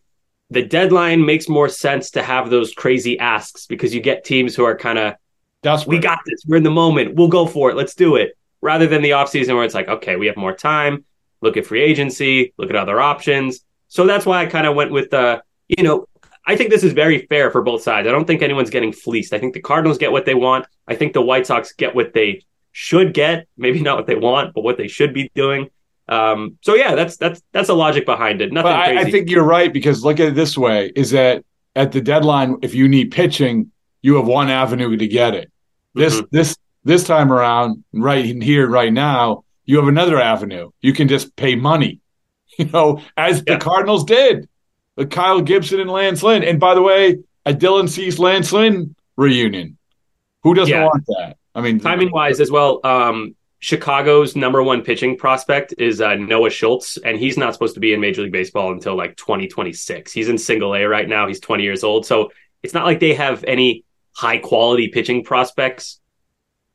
The 0.49 0.63
deadline 0.63 1.25
makes 1.25 1.47
more 1.47 1.69
sense 1.69 2.11
to 2.11 2.23
have 2.23 2.49
those 2.49 2.73
crazy 2.73 3.19
asks 3.19 3.65
because 3.67 3.93
you 3.93 4.01
get 4.01 4.23
teams 4.23 4.55
who 4.55 4.65
are 4.65 4.75
kind 4.75 4.97
of, 4.97 5.85
we 5.85 5.99
got 5.99 6.19
this. 6.25 6.43
We're 6.47 6.57
in 6.57 6.63
the 6.63 6.71
moment. 6.71 7.15
We'll 7.15 7.27
go 7.27 7.45
for 7.45 7.69
it. 7.69 7.75
Let's 7.75 7.93
do 7.93 8.15
it. 8.15 8.35
Rather 8.61 8.88
than 8.88 9.01
the 9.01 9.11
offseason 9.11 9.55
where 9.55 9.63
it's 9.63 9.75
like, 9.75 9.88
okay, 9.88 10.15
we 10.15 10.25
have 10.25 10.38
more 10.38 10.53
time 10.53 11.05
look 11.41 11.58
at 11.58 11.65
free 11.65 11.81
agency, 11.81 12.53
look 12.58 12.69
at 12.69 12.75
other 12.75 13.00
options. 13.00 13.62
So 13.88 14.05
that's 14.05 14.25
why 14.25 14.41
I 14.41 14.46
kind 14.46 14.67
of 14.67 14.75
went 14.75 14.91
with 14.91 15.10
the, 15.12 15.19
uh, 15.19 15.39
you 15.67 15.84
know, 15.84 16.05
I 16.46 16.55
think 16.55 16.69
this 16.69 16.84
is 16.84 16.93
very 16.93 17.25
fair 17.27 17.51
for 17.51 17.62
both 17.62 17.81
sides. 17.81 18.08
I 18.08 18.12
don't 18.12 18.25
think 18.25 18.41
anyone's 18.41 18.69
getting 18.69 18.91
fleeced. 18.91 19.34
I 19.34 19.39
think 19.39 19.53
the 19.53 19.62
Cardinals 19.62 19.98
get 19.98 20.12
what 20.12 20.25
they 20.25 20.34
want. 20.34 20.65
I 20.88 20.96
think 20.96 21.13
the 21.13 21.22
White 21.22 21.46
Sox 21.46 21.74
get 21.74 21.93
what 21.93 22.13
they 22.13 22.43
should 22.72 23.13
get. 23.13 23.48
Maybe 23.58 23.81
not 23.81 23.98
what 23.98 24.08
they 24.08 24.15
want, 24.15 24.53
but 24.53 24.63
what 24.63 24.77
they 24.77 24.88
should 24.88 25.13
be 25.13 25.29
doing. 25.36 25.69
Um, 26.08 26.58
so 26.62 26.74
yeah, 26.74 26.96
that's 26.96 27.17
that's 27.17 27.41
that's 27.51 27.69
a 27.69 27.74
logic 27.75 28.05
behind 28.05 28.41
it. 28.41 28.51
Nothing. 28.51 28.72
I, 28.72 29.01
I, 29.01 29.12
think 29.12 29.29
you're 29.29 29.43
right 29.43 29.72
because 29.72 30.03
look 30.03 30.19
at 30.19 30.29
it 30.29 30.36
this 30.36 30.58
way: 30.58 30.91
is 30.96 31.12
that 31.12 31.46
at 31.75 31.91
the 31.91 32.01
deadline, 32.01 32.58
if 32.63 32.74
you 32.74 32.88
need 32.88 33.12
pitching, 33.12 33.72
you 34.01 34.15
have 34.15 34.25
one 34.25 34.50
avenue 34.50 34.98
to 34.98 35.08
get 35.08 35.36
it. 35.36 35.51
This 35.93 36.15
mm-hmm. 36.15 36.25
this 36.31 36.58
this 36.84 37.03
time 37.03 37.31
around, 37.31 37.83
right 37.94 38.25
here, 38.25 38.68
right 38.68 38.92
now, 38.92 39.44
you 39.70 39.77
have 39.77 39.88
another 39.88 40.20
avenue. 40.20 40.72
You 40.82 40.94
can 40.94 41.08
just 41.08 41.36
pay 41.36 41.53
money, 41.53 42.01
you 42.58 42.66
know, 42.66 43.03
as 43.16 43.44
yeah. 43.46 43.53
the 43.53 43.60
Cardinals 43.60 44.03
did 44.03 44.50
with 44.96 45.12
Kyle 45.12 45.42
Gibson 45.42 45.79
and 45.79 45.92
Lance 45.92 46.24
Lynn. 46.24 46.44
And 46.44 46.60
by 46.60 46.74
the 46.74 46.82
way, 46.82 47.20
a 47.46 47.53
Dylan 47.53 47.88
Cease 47.88 48.18
Lance 48.18 48.51
Lynn 48.51 48.96
reunion. 49.16 49.77
Who 50.42 50.55
doesn't 50.55 50.74
yeah. 50.74 50.86
want 50.86 51.05
that? 51.05 51.38
I 51.53 51.62
mean, 51.62 51.79
timing 51.79 52.12
wise 52.12 52.40
as 52.40 52.50
well. 52.50 52.79
Um, 52.84 53.36
Chicago's 53.60 54.36
number 54.36 54.64
one 54.64 54.82
pitching 54.82 55.16
prospect 55.16 55.75
is 55.77 56.01
uh, 56.01 56.16
Noah 56.16 56.50
Schultz, 56.50 56.98
and 56.98 57.20
he's 57.20 57.38
not 57.38 57.53
supposed 57.53 57.75
to 57.75 57.79
be 57.79 57.94
in 57.94 58.00
Major 58.00 58.24
League 58.24 58.32
Baseball 58.32 58.72
until 58.72 58.96
like 58.96 59.18
2026. 59.18 60.12
He's 60.12 60.29
in 60.29 60.40
single 60.40 60.74
A 60.74 60.84
right 60.86 61.08
now. 61.08 61.27
He's 61.27 61.40
20 61.40 61.62
years 61.62 61.84
old. 61.84 62.08
So 62.08 62.32
it's 62.64 62.74
not 62.74 62.86
like 62.86 63.00
they 63.00 63.14
have 63.14 63.44
any 63.44 63.84
high 64.16 64.40
quality 64.40 64.88
pitching 64.88 65.24
prospects 65.24 66.00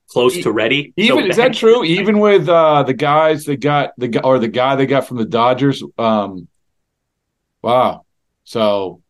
close 0.08 0.42
to 0.42 0.52
ready. 0.52 0.92
Even 0.96 1.24
so 1.24 1.26
is 1.26 1.36
that 1.36 1.54
true? 1.54 1.84
Even 1.84 2.18
with 2.18 2.48
uh, 2.48 2.82
the 2.82 2.94
guys 2.94 3.44
that 3.44 3.56
got 3.56 3.92
the 3.98 4.22
or 4.22 4.38
the 4.38 4.48
guy 4.48 4.76
they 4.76 4.86
got 4.86 5.06
from 5.06 5.16
the 5.16 5.24
Dodgers. 5.24 5.82
Um, 5.98 6.48
wow. 7.62 8.04
So 8.44 9.02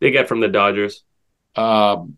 they 0.00 0.10
get 0.10 0.28
from 0.28 0.40
the 0.40 0.48
Dodgers. 0.48 1.02
Um, 1.56 2.16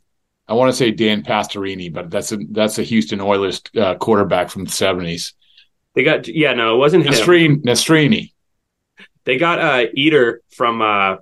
I 0.49 0.55
want 0.55 0.71
to 0.71 0.77
say 0.77 0.91
Dan 0.91 1.23
Pastorini, 1.23 1.93
but 1.93 2.11
that's 2.11 2.33
a 2.33 2.39
that's 2.51 2.79
a 2.79 2.83
Houston 2.83 3.21
Oilers 3.21 3.63
uh, 3.77 3.95
quarterback 3.95 4.51
from 4.51 4.65
the 4.65 4.71
seventies. 4.71 5.35
They 5.95 6.05
got 6.05 6.29
yeah, 6.29 6.55
no, 6.55 6.75
it 6.75 6.79
wasn't 6.79 7.05
Nastrini. 7.05 7.63
Nastrini. 7.63 8.33
They 9.25 9.39
got 9.39 9.59
uh 9.59 9.87
Eder 9.97 10.43
from 10.51 10.83
uh 10.83 11.17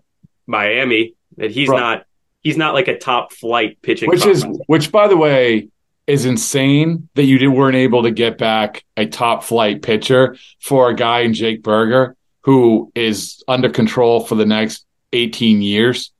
Miami. 0.46 1.14
That 1.36 1.50
he's 1.50 1.68
not 1.68 2.04
he's 2.42 2.56
not 2.56 2.74
like 2.74 2.88
a 2.88 2.98
top 2.98 3.32
flight 3.32 3.78
pitching. 3.82 4.08
Which 4.08 4.26
is 4.26 4.44
which 4.66 4.90
by 4.90 5.08
the 5.08 5.16
way, 5.16 5.68
is 6.06 6.24
insane 6.24 7.08
that 7.14 7.24
you 7.24 7.38
didn't 7.38 7.54
weren't 7.54 7.76
able 7.76 8.02
to 8.02 8.10
get 8.10 8.38
back 8.38 8.84
a 8.96 9.06
top 9.06 9.44
flight 9.44 9.82
pitcher 9.82 10.36
for 10.60 10.90
a 10.90 10.94
guy 10.94 11.20
in 11.20 11.34
Jake 11.34 11.62
Burger 11.62 12.16
who 12.42 12.90
is 12.94 13.42
under 13.46 13.68
control 13.68 14.20
for 14.20 14.34
the 14.34 14.46
next 14.46 14.86
18 15.12 15.62
years. 15.62 16.12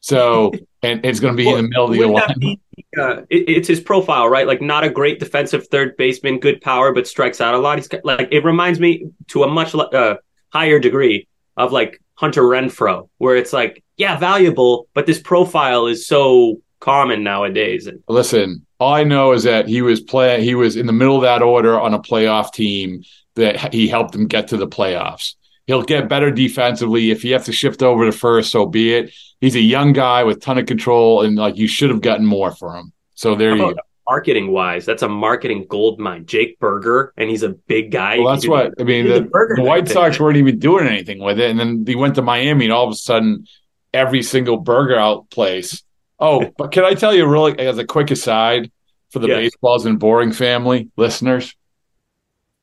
So, 0.00 0.52
and 0.82 1.04
it's 1.04 1.20
going 1.20 1.34
to 1.34 1.36
be 1.36 1.46
well, 1.46 1.56
in 1.56 1.64
the 1.64 1.68
middle 1.68 1.84
of 1.86 1.92
the 1.92 2.06
line. 2.06 2.58
Uh, 2.96 3.22
it, 3.30 3.48
it's 3.48 3.68
his 3.68 3.80
profile, 3.80 4.28
right? 4.28 4.46
Like 4.46 4.60
not 4.60 4.84
a 4.84 4.90
great 4.90 5.18
defensive 5.18 5.68
third 5.68 5.96
baseman, 5.96 6.40
good 6.40 6.60
power, 6.60 6.92
but 6.92 7.06
strikes 7.06 7.40
out 7.40 7.54
a 7.54 7.58
lot. 7.58 7.78
He's 7.78 7.88
got, 7.88 8.04
like 8.04 8.28
it 8.30 8.44
reminds 8.44 8.80
me 8.80 9.10
to 9.28 9.44
a 9.44 9.48
much 9.48 9.74
uh, 9.74 10.16
higher 10.52 10.78
degree 10.78 11.28
of 11.56 11.72
like 11.72 12.00
Hunter 12.14 12.42
Renfroe, 12.42 13.08
where 13.18 13.36
it's 13.36 13.52
like, 13.52 13.84
yeah, 13.96 14.16
valuable, 14.16 14.88
but 14.94 15.06
this 15.06 15.20
profile 15.20 15.86
is 15.86 16.06
so 16.06 16.60
common 16.80 17.22
nowadays. 17.22 17.88
Listen, 18.08 18.66
all 18.78 18.94
I 18.94 19.04
know 19.04 19.32
is 19.32 19.44
that 19.44 19.68
he 19.68 19.82
was 19.82 20.00
play 20.00 20.42
he 20.42 20.54
was 20.54 20.76
in 20.76 20.86
the 20.86 20.92
middle 20.92 21.16
of 21.16 21.22
that 21.22 21.42
order 21.42 21.78
on 21.78 21.94
a 21.94 21.98
playoff 21.98 22.52
team 22.52 23.02
that 23.34 23.72
he 23.72 23.88
helped 23.88 24.12
them 24.12 24.26
get 24.26 24.48
to 24.48 24.56
the 24.56 24.68
playoffs. 24.68 25.34
He'll 25.66 25.82
get 25.82 26.08
better 26.08 26.30
defensively 26.30 27.10
if 27.10 27.22
he 27.22 27.30
has 27.32 27.44
to 27.46 27.52
shift 27.52 27.82
over 27.82 28.06
to 28.06 28.12
first, 28.12 28.50
so 28.50 28.66
be 28.66 28.94
it. 28.94 29.12
He's 29.40 29.54
a 29.54 29.60
young 29.60 29.92
guy 29.92 30.24
with 30.24 30.40
ton 30.40 30.58
of 30.58 30.66
control, 30.66 31.22
and 31.22 31.36
like 31.36 31.56
you 31.56 31.68
should 31.68 31.90
have 31.90 32.00
gotten 32.00 32.26
more 32.26 32.52
for 32.52 32.74
him. 32.74 32.92
So 33.14 33.34
there 33.34 33.54
you 33.54 33.74
go. 33.74 33.80
Marketing 34.08 34.50
wise, 34.50 34.86
that's 34.86 35.02
a 35.02 35.08
marketing 35.08 35.66
gold 35.68 36.00
mine. 36.00 36.24
Jake 36.24 36.58
Burger, 36.58 37.12
and 37.18 37.28
he's 37.28 37.42
a 37.42 37.50
big 37.50 37.90
guy. 37.90 38.18
Well, 38.18 38.32
that's 38.32 38.48
what 38.48 38.72
I 38.80 38.84
mean. 38.84 39.06
The, 39.06 39.20
the, 39.20 39.54
the 39.56 39.62
White 39.62 39.86
Sox 39.86 40.18
weren't 40.18 40.38
even 40.38 40.58
doing 40.58 40.86
anything 40.86 41.18
with 41.22 41.38
it, 41.38 41.50
and 41.50 41.60
then 41.60 41.84
he 41.86 41.94
went 41.94 42.14
to 42.14 42.22
Miami, 42.22 42.64
and 42.64 42.72
all 42.72 42.86
of 42.86 42.90
a 42.90 42.96
sudden, 42.96 43.46
every 43.92 44.22
single 44.22 44.56
burger 44.56 44.98
out 44.98 45.28
place 45.28 45.82
Oh, 46.20 46.50
but 46.56 46.72
can 46.72 46.84
I 46.84 46.94
tell 46.94 47.14
you 47.14 47.26
really 47.26 47.58
as 47.58 47.78
a 47.78 47.84
quick 47.84 48.10
aside 48.10 48.70
for 49.10 49.20
the 49.20 49.28
yes. 49.28 49.36
baseballs 49.36 49.86
and 49.86 49.98
boring 49.98 50.32
family 50.32 50.90
listeners? 50.96 51.54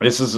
This 0.02 0.20
is 0.20 0.38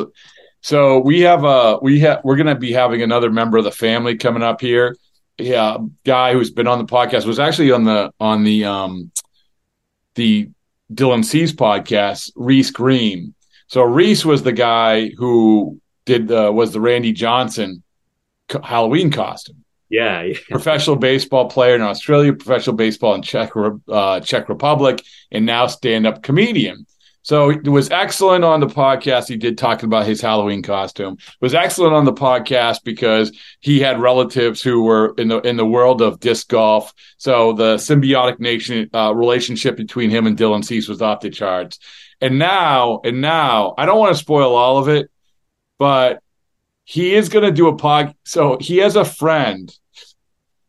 so 0.62 1.00
we 1.00 1.22
have 1.22 1.44
a 1.44 1.80
we 1.82 2.00
have 2.02 2.22
we're 2.24 2.36
going 2.36 2.48
to 2.48 2.56
be 2.56 2.72
having 2.72 3.02
another 3.02 3.32
member 3.32 3.58
of 3.58 3.64
the 3.64 3.72
family 3.72 4.18
coming 4.18 4.44
up 4.44 4.62
here. 4.62 4.96
Yeah, 5.38 5.78
guy 6.04 6.34
who's 6.34 6.52
been 6.52 6.68
on 6.68 6.80
the 6.80 6.86
podcast 6.86 7.26
was 7.26 7.40
actually 7.40 7.72
on 7.72 7.84
the 7.86 8.12
on 8.20 8.44
the 8.44 8.66
um 8.66 9.12
the 10.16 10.50
Dylan 10.94 11.24
Cease 11.24 11.54
podcast, 11.54 12.32
Reese 12.36 12.72
Green. 12.72 13.34
So 13.68 13.84
Reese 13.84 14.26
was 14.26 14.44
the 14.44 14.54
guy 14.54 15.10
who 15.10 15.80
did 16.06 16.28
the 16.28 16.52
was 16.52 16.72
the 16.72 16.82
Randy 16.82 17.14
Johnson 17.14 17.84
Halloween 18.64 19.12
costume. 19.12 19.64
Yeah, 19.90 20.24
yeah. 20.24 20.38
professional 20.50 20.98
baseball 20.98 21.50
player 21.50 21.76
in 21.76 21.82
Australia, 21.82 22.34
professional 22.34 22.76
baseball 22.76 23.16
in 23.16 23.22
Czech 23.22 23.52
uh, 23.88 24.20
Czech 24.20 24.50
Republic, 24.50 25.02
and 25.32 25.46
now 25.46 25.68
stand-up 25.68 26.24
comedian. 26.24 26.86
So 27.28 27.50
it 27.50 27.68
was 27.68 27.90
excellent 27.92 28.46
on 28.46 28.62
the 28.62 28.68
podcast. 28.68 29.28
He 29.28 29.36
did 29.36 29.58
talk 29.58 29.84
about 29.84 30.06
his 30.06 30.22
Halloween 30.22 30.62
costume. 30.62 31.18
It 31.20 31.42
was 31.42 31.54
excellent 31.54 31.94
on 31.94 32.06
the 32.06 32.14
podcast 32.14 32.86
because 32.86 33.38
he 33.60 33.82
had 33.82 34.00
relatives 34.00 34.62
who 34.62 34.84
were 34.84 35.14
in 35.18 35.28
the 35.28 35.42
in 35.42 35.58
the 35.58 35.66
world 35.66 36.02
of 36.02 36.22
disc 36.22 36.48
golf. 36.48 36.94
So 37.18 37.52
the 37.52 37.76
symbiotic 37.76 38.40
nation 38.40 38.90
uh, 38.94 39.14
relationship 39.14 39.76
between 39.76 40.10
him 40.10 40.26
and 40.26 40.38
Dylan 40.38 40.64
Cease 40.64 40.88
was 40.88 41.02
off 41.02 41.20
the 41.20 41.30
charts. 41.30 41.80
And 42.22 42.40
now, 42.40 43.02
and 43.04 43.20
now, 43.20 43.74
I 43.78 43.86
don't 43.86 44.00
want 44.00 44.16
to 44.16 44.22
spoil 44.22 44.56
all 44.56 44.78
of 44.78 44.88
it, 44.88 45.12
but 45.78 46.22
he 46.90 47.14
is 47.14 47.28
going 47.28 47.44
to 47.44 47.52
do 47.52 47.68
a 47.68 47.76
pod. 47.76 48.16
So 48.24 48.58
he 48.62 48.78
has 48.78 48.96
a 48.96 49.04
friend. 49.04 49.78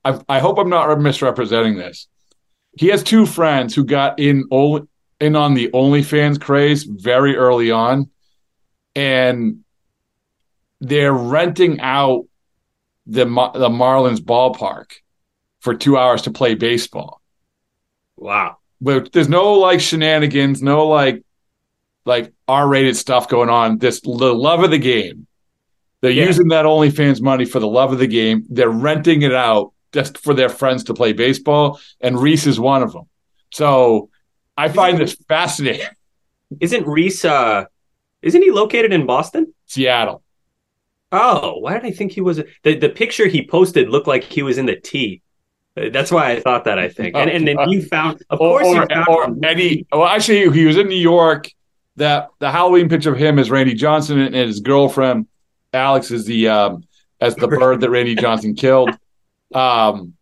I, 0.04 0.20
I 0.28 0.40
hope 0.40 0.58
I'm 0.58 0.68
not 0.68 1.00
misrepresenting 1.00 1.76
this. 1.76 2.08
He 2.76 2.88
has 2.88 3.04
two 3.04 3.24
friends 3.24 3.72
who 3.72 3.84
got 3.84 4.18
in 4.18 4.42
in 5.20 5.36
on 5.36 5.54
the 5.54 5.70
OnlyFans 5.72 6.40
craze 6.40 6.82
very 6.82 7.36
early 7.36 7.70
on, 7.70 8.10
and 8.96 9.60
they're 10.80 11.12
renting 11.12 11.78
out 11.78 12.24
the 13.06 13.24
the 13.24 13.68
Marlins 13.68 14.18
ballpark 14.18 14.94
for 15.60 15.76
two 15.76 15.96
hours 15.96 16.22
to 16.22 16.32
play 16.32 16.56
baseball. 16.56 17.20
Wow! 18.16 18.56
But 18.80 19.12
there's 19.12 19.28
no 19.28 19.52
like 19.52 19.78
shenanigans, 19.78 20.62
no 20.64 20.88
like 20.88 21.22
like 22.04 22.32
R-rated 22.48 22.96
stuff 22.96 23.28
going 23.28 23.50
on. 23.50 23.78
This 23.78 24.00
the 24.00 24.34
love 24.34 24.64
of 24.64 24.72
the 24.72 24.78
game. 24.78 25.27
They're 26.00 26.10
yeah. 26.10 26.26
using 26.26 26.48
that 26.48 26.64
OnlyFans 26.64 27.20
money 27.20 27.44
for 27.44 27.58
the 27.58 27.66
love 27.66 27.92
of 27.92 27.98
the 27.98 28.06
game. 28.06 28.44
They're 28.48 28.70
renting 28.70 29.22
it 29.22 29.34
out 29.34 29.72
just 29.92 30.18
for 30.18 30.34
their 30.34 30.48
friends 30.48 30.84
to 30.84 30.94
play 30.94 31.12
baseball, 31.12 31.80
and 32.00 32.20
Reese 32.20 32.46
is 32.46 32.60
one 32.60 32.82
of 32.82 32.92
them. 32.92 33.04
So 33.52 34.10
I 34.56 34.68
find 34.68 34.98
this 34.98 35.16
fascinating. 35.28 35.86
Isn't 36.60 36.86
Reese? 36.86 37.24
Uh, 37.24 37.64
isn't 38.22 38.42
he 38.42 38.50
located 38.50 38.92
in 38.92 39.06
Boston? 39.06 39.52
Seattle. 39.66 40.22
Oh, 41.12 41.58
why 41.58 41.74
did 41.74 41.84
I 41.84 41.90
think 41.90 42.12
he 42.12 42.20
was? 42.20 42.40
The 42.62 42.74
the 42.74 42.88
picture 42.88 43.26
he 43.26 43.46
posted 43.46 43.90
looked 43.90 44.06
like 44.06 44.24
he 44.24 44.42
was 44.42 44.58
in 44.58 44.66
the 44.66 44.76
T. 44.76 45.22
That's 45.76 46.10
why 46.10 46.32
I 46.32 46.40
thought 46.40 46.64
that. 46.64 46.78
I 46.78 46.88
think, 46.88 47.14
and 47.14 47.30
and 47.30 47.46
then 47.46 47.56
you 47.68 47.82
found, 47.82 48.22
of 48.30 48.40
or, 48.40 48.60
course, 48.60 48.66
or, 48.66 48.86
found 48.88 49.08
or 49.08 49.46
Eddie. 49.46 49.86
Well, 49.92 50.06
actually, 50.06 50.50
he 50.50 50.64
was 50.64 50.76
in 50.76 50.88
New 50.88 50.96
York. 50.96 51.50
That 51.96 52.28
the 52.38 52.50
Halloween 52.50 52.88
picture 52.88 53.12
of 53.12 53.18
him 53.18 53.38
is 53.38 53.50
Randy 53.50 53.74
Johnson 53.74 54.20
and 54.20 54.34
his 54.34 54.60
girlfriend 54.60 55.26
Alex 55.72 56.10
is 56.10 56.24
the 56.26 56.48
um, 56.48 56.84
as 57.20 57.34
the 57.36 57.48
bird 57.48 57.80
that 57.80 57.90
Randy 57.90 58.14
Johnson 58.14 58.54
killed. 58.54 58.90
Um, 59.54 60.14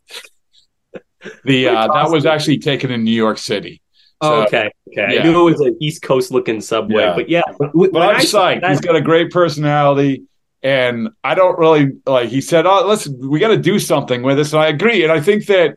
the 1.45 1.69
uh, 1.69 1.93
that 1.93 2.11
was 2.11 2.27
actually 2.27 2.59
taken 2.59 2.91
in 2.91 3.05
New 3.05 3.11
York 3.11 3.39
City. 3.39 3.83
So, 4.23 4.43
okay, 4.45 4.71
okay. 4.89 5.15
Yeah. 5.15 5.21
I 5.21 5.23
knew 5.25 5.47
it 5.47 5.53
was 5.53 5.61
an 5.61 5.77
East 5.81 6.03
Coast 6.03 6.31
looking 6.31 6.61
subway, 6.61 7.03
yeah. 7.03 7.15
but 7.15 7.29
yeah. 7.29 7.43
But 7.59 8.03
I'm 8.03 8.21
psyched. 8.21 8.63
That, 8.63 8.71
He's 8.71 8.81
got 8.81 8.97
a 8.97 9.01
great 9.01 9.31
personality, 9.31 10.25
and 10.63 11.11
I 11.23 11.35
don't 11.35 11.59
really 11.59 11.93
like. 12.07 12.31
He 12.31 12.41
said, 12.41 12.67
"Oh, 12.67 12.87
listen, 12.87 13.29
we 13.29 13.39
got 13.39 13.49
to 13.49 13.59
do 13.59 13.79
something 13.79 14.23
with 14.23 14.39
this," 14.39 14.53
and 14.53 14.63
I 14.63 14.69
agree. 14.69 15.03
And 15.03 15.13
I 15.13 15.21
think 15.21 15.47
that 15.47 15.77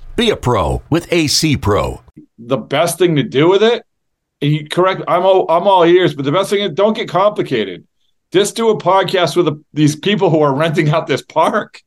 Be 0.15 0.29
a 0.29 0.35
pro 0.35 0.81
with 0.89 1.11
AC 1.11 1.57
Pro. 1.57 2.01
The 2.37 2.57
best 2.57 2.99
thing 2.99 3.15
to 3.15 3.23
do 3.23 3.47
with 3.47 3.63
it, 3.63 3.85
you 4.41 4.67
correct, 4.67 5.01
I'm 5.07 5.23
all, 5.23 5.49
I'm 5.49 5.67
all 5.67 5.83
ears, 5.83 6.13
but 6.13 6.25
the 6.25 6.31
best 6.31 6.49
thing 6.49 6.61
is 6.61 6.71
don't 6.71 6.95
get 6.95 7.07
complicated. 7.07 7.87
Just 8.31 8.55
do 8.55 8.69
a 8.69 8.77
podcast 8.77 9.35
with 9.35 9.47
a, 9.47 9.63
these 9.73 9.95
people 9.95 10.29
who 10.29 10.41
are 10.41 10.53
renting 10.53 10.89
out 10.89 11.07
this 11.07 11.21
park. 11.21 11.81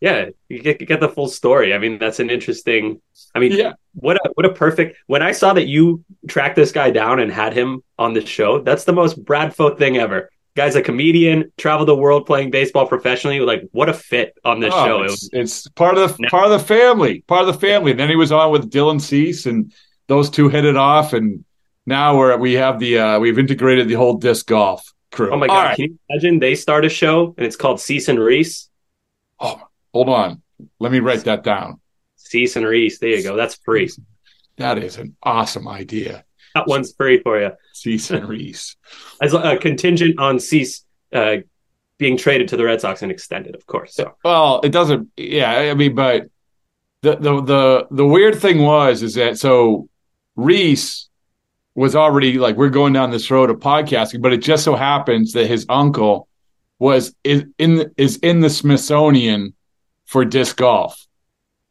Yeah, 0.00 0.30
you 0.48 0.60
get, 0.60 0.78
get 0.78 1.00
the 1.00 1.08
full 1.08 1.28
story. 1.28 1.74
I 1.74 1.78
mean, 1.78 1.98
that's 1.98 2.20
an 2.20 2.30
interesting. 2.30 3.00
I 3.34 3.40
mean, 3.40 3.52
yeah. 3.52 3.72
what 3.94 4.16
a 4.16 4.30
what 4.34 4.46
a 4.46 4.52
perfect. 4.52 4.96
When 5.06 5.22
I 5.22 5.32
saw 5.32 5.52
that 5.54 5.66
you 5.66 6.04
tracked 6.28 6.56
this 6.56 6.70
guy 6.70 6.90
down 6.90 7.18
and 7.18 7.32
had 7.32 7.52
him 7.52 7.82
on 7.98 8.14
the 8.14 8.24
show, 8.24 8.60
that's 8.60 8.84
the 8.84 8.92
most 8.92 9.24
Bradfo 9.24 9.76
thing 9.76 9.96
ever 9.96 10.30
guy's 10.58 10.74
a 10.74 10.82
comedian, 10.82 11.50
traveled 11.56 11.88
the 11.88 11.96
world 11.96 12.26
playing 12.26 12.50
baseball 12.50 12.86
professionally. 12.86 13.40
Like, 13.40 13.62
what 13.72 13.88
a 13.88 13.94
fit 13.94 14.36
on 14.44 14.60
this 14.60 14.74
oh, 14.74 14.84
show! 14.84 15.02
It's, 15.02 15.28
it 15.32 15.38
was, 15.38 15.50
it's, 15.50 15.68
part 15.68 15.96
of 15.96 16.16
the 16.16 16.22
no. 16.22 16.28
part 16.28 16.50
of 16.50 16.50
the 16.50 16.66
family, 16.66 17.22
part 17.22 17.42
of 17.42 17.46
the 17.46 17.60
family. 17.60 17.92
And 17.92 18.00
then 18.00 18.08
he 18.08 18.16
was 18.16 18.32
on 18.32 18.50
with 18.50 18.70
Dylan 18.70 19.00
Cease, 19.00 19.46
and 19.46 19.72
those 20.08 20.28
two 20.28 20.48
hit 20.48 20.64
it 20.64 20.76
off. 20.76 21.12
And 21.12 21.44
now 21.86 22.18
we're 22.18 22.36
we 22.36 22.54
have 22.54 22.78
the 22.78 22.98
uh, 22.98 23.20
we've 23.20 23.38
integrated 23.38 23.88
the 23.88 23.94
whole 23.94 24.18
disc 24.18 24.46
golf 24.46 24.92
crew. 25.12 25.32
Oh 25.32 25.36
my 25.38 25.46
god! 25.46 25.76
Can 25.76 25.84
you 25.84 25.98
imagine 26.10 26.38
they 26.40 26.54
start 26.54 26.84
a 26.84 26.88
show 26.88 27.34
and 27.38 27.46
it's 27.46 27.56
called 27.56 27.80
Cease 27.80 28.08
and 28.08 28.18
Reese? 28.18 28.68
Oh, 29.40 29.62
hold 29.94 30.08
on. 30.08 30.42
Let 30.80 30.92
me 30.92 30.98
write 30.98 31.24
that 31.24 31.44
down. 31.44 31.80
Cease 32.16 32.56
and 32.56 32.66
Reese. 32.66 32.98
There 32.98 33.10
you 33.10 33.22
go. 33.22 33.36
That's 33.36 33.54
free. 33.54 33.88
That 34.56 34.78
is 34.78 34.96
an 34.96 35.16
awesome 35.22 35.68
idea. 35.68 36.24
That 36.54 36.66
one's 36.66 36.92
free 36.92 37.20
for 37.22 37.40
you. 37.40 37.52
Cease 37.72 38.10
and 38.10 38.28
Reese. 38.28 38.76
As 39.20 39.34
a 39.34 39.56
contingent 39.56 40.18
on 40.18 40.38
Cease 40.40 40.84
uh, 41.12 41.36
being 41.98 42.16
traded 42.16 42.48
to 42.48 42.56
the 42.56 42.64
Red 42.64 42.80
Sox 42.80 43.02
and 43.02 43.10
extended, 43.10 43.54
of 43.54 43.66
course. 43.66 43.94
So. 43.94 44.14
Well, 44.24 44.60
it 44.62 44.70
doesn't. 44.70 45.08
Yeah, 45.16 45.50
I 45.50 45.74
mean, 45.74 45.94
but 45.94 46.28
the 47.02 47.16
the 47.16 47.42
the 47.42 47.86
the 47.90 48.06
weird 48.06 48.36
thing 48.36 48.62
was 48.62 49.02
is 49.02 49.14
that 49.14 49.38
so 49.38 49.88
Reese 50.36 51.08
was 51.74 51.94
already 51.94 52.38
like 52.38 52.56
we're 52.56 52.70
going 52.70 52.92
down 52.92 53.10
this 53.10 53.30
road 53.30 53.50
of 53.50 53.58
podcasting, 53.58 54.20
but 54.20 54.32
it 54.32 54.38
just 54.38 54.64
so 54.64 54.74
happens 54.74 55.32
that 55.32 55.46
his 55.46 55.66
uncle 55.68 56.28
was 56.78 57.14
is 57.24 57.44
in 57.58 57.92
is 57.96 58.16
in 58.18 58.40
the 58.40 58.50
Smithsonian 58.50 59.54
for 60.06 60.24
disc 60.24 60.56
golf. 60.56 61.06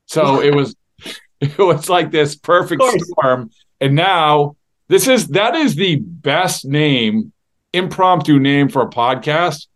So 0.06 0.42
it 0.42 0.56
was 0.56 0.76
it 1.42 1.58
was 1.58 1.90
like 1.90 2.12
this 2.12 2.36
perfect 2.36 2.82
storm. 2.82 3.50
And 3.80 3.96
now 3.96 4.56
this 4.88 5.08
is 5.08 5.28
that 5.30 5.56
is 5.56 5.76
the 5.76 5.98
best 5.98 6.66
name, 6.66 7.34
impromptu 7.74 8.40
name 8.40 8.70
for 8.70 8.82
a 8.82 8.90
podcast 8.90 9.68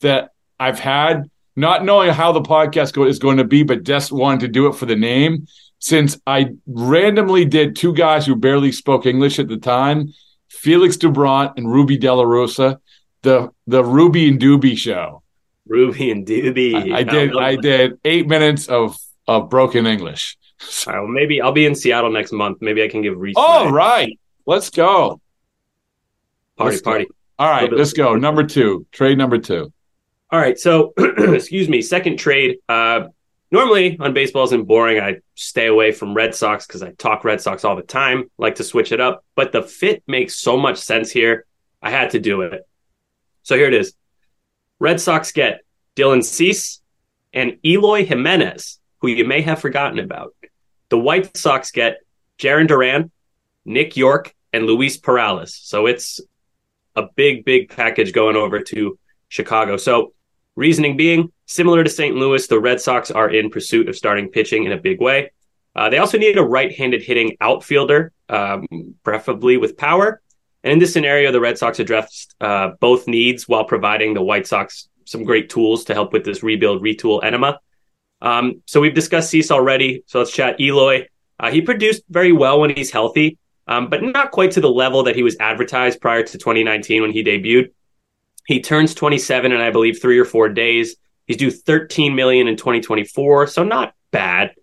that 0.00 0.30
I've 0.58 0.78
had. 0.78 1.30
Not 1.56 1.84
knowing 1.84 2.10
how 2.10 2.32
the 2.32 2.40
podcast 2.40 2.94
go, 2.94 3.04
is 3.04 3.20
going 3.20 3.36
to 3.36 3.44
be, 3.44 3.62
but 3.62 3.84
just 3.84 4.10
wanted 4.10 4.40
to 4.40 4.48
do 4.48 4.66
it 4.66 4.74
for 4.74 4.86
the 4.86 4.96
name. 4.96 5.46
Since 5.78 6.18
I 6.26 6.50
randomly 6.66 7.44
did 7.44 7.76
two 7.76 7.92
guys 7.92 8.26
who 8.26 8.34
barely 8.34 8.72
spoke 8.72 9.06
English 9.06 9.38
at 9.38 9.48
the 9.48 9.58
time, 9.58 10.12
Felix 10.48 10.96
Doubront 10.96 11.52
and 11.56 11.70
Rubby 11.70 11.96
De 11.96 12.12
La 12.12 12.24
Rosa, 12.24 12.80
the 13.22 13.50
the 13.66 13.84
Ruby 13.84 14.28
and 14.28 14.40
Doobie 14.40 14.78
show. 14.78 15.22
Ruby 15.66 16.10
and 16.10 16.26
Doobie. 16.26 16.92
I, 16.92 16.98
I 16.98 17.02
did. 17.02 17.36
I 17.36 17.56
did 17.56 17.98
eight 18.04 18.26
minutes 18.26 18.66
of 18.66 18.96
of 19.28 19.48
broken 19.50 19.86
English. 19.86 20.36
All 20.86 20.92
right, 20.92 21.00
well, 21.00 21.08
maybe 21.08 21.40
I'll 21.40 21.52
be 21.52 21.66
in 21.66 21.74
Seattle 21.74 22.10
next 22.10 22.32
month. 22.32 22.58
Maybe 22.60 22.82
I 22.82 22.88
can 22.88 23.02
give 23.02 23.18
Reese. 23.18 23.34
Oh, 23.36 23.70
right. 23.70 24.18
Let's 24.46 24.70
go. 24.70 25.20
Party, 26.56 26.70
let's 26.70 26.82
party. 26.82 27.04
Go. 27.06 27.14
All 27.38 27.50
right, 27.50 27.72
let's 27.72 27.92
go. 27.92 28.14
Number 28.14 28.44
two, 28.44 28.86
trade 28.92 29.18
number 29.18 29.38
two. 29.38 29.72
All 30.30 30.38
right, 30.38 30.58
so 30.58 30.92
excuse 30.98 31.68
me, 31.68 31.82
second 31.82 32.18
trade. 32.18 32.58
Uh, 32.68 33.08
normally 33.50 33.98
on 33.98 34.14
baseball 34.14 34.44
isn't 34.44 34.64
boring. 34.64 35.00
I 35.00 35.16
stay 35.34 35.66
away 35.66 35.92
from 35.92 36.14
Red 36.14 36.34
Sox 36.34 36.66
because 36.66 36.82
I 36.82 36.92
talk 36.92 37.24
Red 37.24 37.40
Sox 37.40 37.64
all 37.64 37.76
the 37.76 37.82
time. 37.82 38.30
Like 38.38 38.56
to 38.56 38.64
switch 38.64 38.92
it 38.92 39.00
up, 39.00 39.24
but 39.34 39.52
the 39.52 39.62
fit 39.62 40.02
makes 40.06 40.36
so 40.36 40.56
much 40.56 40.78
sense 40.78 41.10
here. 41.10 41.46
I 41.82 41.90
had 41.90 42.10
to 42.10 42.20
do 42.20 42.42
it. 42.42 42.66
So 43.42 43.56
here 43.56 43.66
it 43.66 43.74
is. 43.74 43.94
Red 44.78 45.00
Sox 45.00 45.32
get 45.32 45.60
Dylan 45.96 46.24
Cease 46.24 46.80
and 47.32 47.58
Eloy 47.64 48.04
Jimenez, 48.04 48.78
who 49.00 49.08
you 49.08 49.24
may 49.24 49.42
have 49.42 49.60
forgotten 49.60 49.98
about. 49.98 50.34
The 50.88 50.98
White 50.98 51.36
Sox 51.36 51.70
get 51.70 51.98
Jarren 52.38 52.66
Duran, 52.66 53.10
Nick 53.64 53.96
Yorke, 53.96 54.34
and 54.52 54.66
Luis 54.66 54.96
Perales. 54.96 55.54
So 55.54 55.86
it's 55.86 56.20
a 56.94 57.08
big, 57.16 57.44
big 57.44 57.70
package 57.70 58.12
going 58.12 58.36
over 58.36 58.60
to 58.60 58.98
Chicago. 59.28 59.76
So 59.76 60.12
reasoning 60.54 60.96
being 60.96 61.32
similar 61.46 61.82
to 61.82 61.90
St. 61.90 62.14
Louis, 62.14 62.46
the 62.46 62.60
Red 62.60 62.80
Sox 62.80 63.10
are 63.10 63.28
in 63.28 63.50
pursuit 63.50 63.88
of 63.88 63.96
starting 63.96 64.28
pitching 64.28 64.64
in 64.64 64.72
a 64.72 64.76
big 64.76 65.00
way. 65.00 65.32
Uh, 65.74 65.88
they 65.88 65.98
also 65.98 66.18
need 66.18 66.38
a 66.38 66.42
right-handed 66.42 67.02
hitting 67.02 67.36
outfielder, 67.40 68.12
um, 68.28 68.64
preferably 69.02 69.56
with 69.56 69.76
power. 69.76 70.20
And 70.62 70.72
in 70.72 70.78
this 70.78 70.92
scenario, 70.92 71.32
the 71.32 71.40
Red 71.40 71.58
Sox 71.58 71.80
addressed 71.80 72.36
uh, 72.40 72.70
both 72.80 73.08
needs 73.08 73.48
while 73.48 73.64
providing 73.64 74.14
the 74.14 74.22
White 74.22 74.46
Sox 74.46 74.88
some 75.04 75.24
great 75.24 75.50
tools 75.50 75.84
to 75.86 75.94
help 75.94 76.12
with 76.12 76.24
this 76.24 76.44
rebuild, 76.44 76.80
retool 76.80 77.22
enema. 77.24 77.58
Um, 78.22 78.62
so 78.66 78.80
we've 78.80 78.94
discussed 78.94 79.30
Cease 79.30 79.50
already. 79.50 80.04
So 80.06 80.20
let's 80.20 80.30
chat 80.30 80.60
Eloy. 80.60 81.08
Uh, 81.40 81.50
he 81.50 81.60
produced 81.60 82.04
very 82.08 82.32
well 82.32 82.60
when 82.60 82.70
he's 82.70 82.92
healthy 82.92 83.36
um, 83.66 83.88
but 83.88 84.02
not 84.02 84.30
quite 84.30 84.52
to 84.52 84.60
the 84.60 84.70
level 84.70 85.04
that 85.04 85.16
he 85.16 85.22
was 85.22 85.36
advertised 85.40 86.00
prior 86.00 86.22
to 86.22 86.38
2019 86.38 87.02
when 87.02 87.12
he 87.12 87.24
debuted. 87.24 87.72
He 88.46 88.60
turns 88.60 88.94
27 88.94 89.52
in, 89.52 89.60
I 89.60 89.70
believe, 89.70 90.00
three 90.00 90.18
or 90.18 90.24
four 90.24 90.48
days. 90.48 90.96
He's 91.26 91.38
due 91.38 91.50
13 91.50 92.14
million 92.14 92.46
in 92.46 92.56
2024, 92.56 93.46
so 93.46 93.64
not 93.64 93.94
bad. 94.10 94.54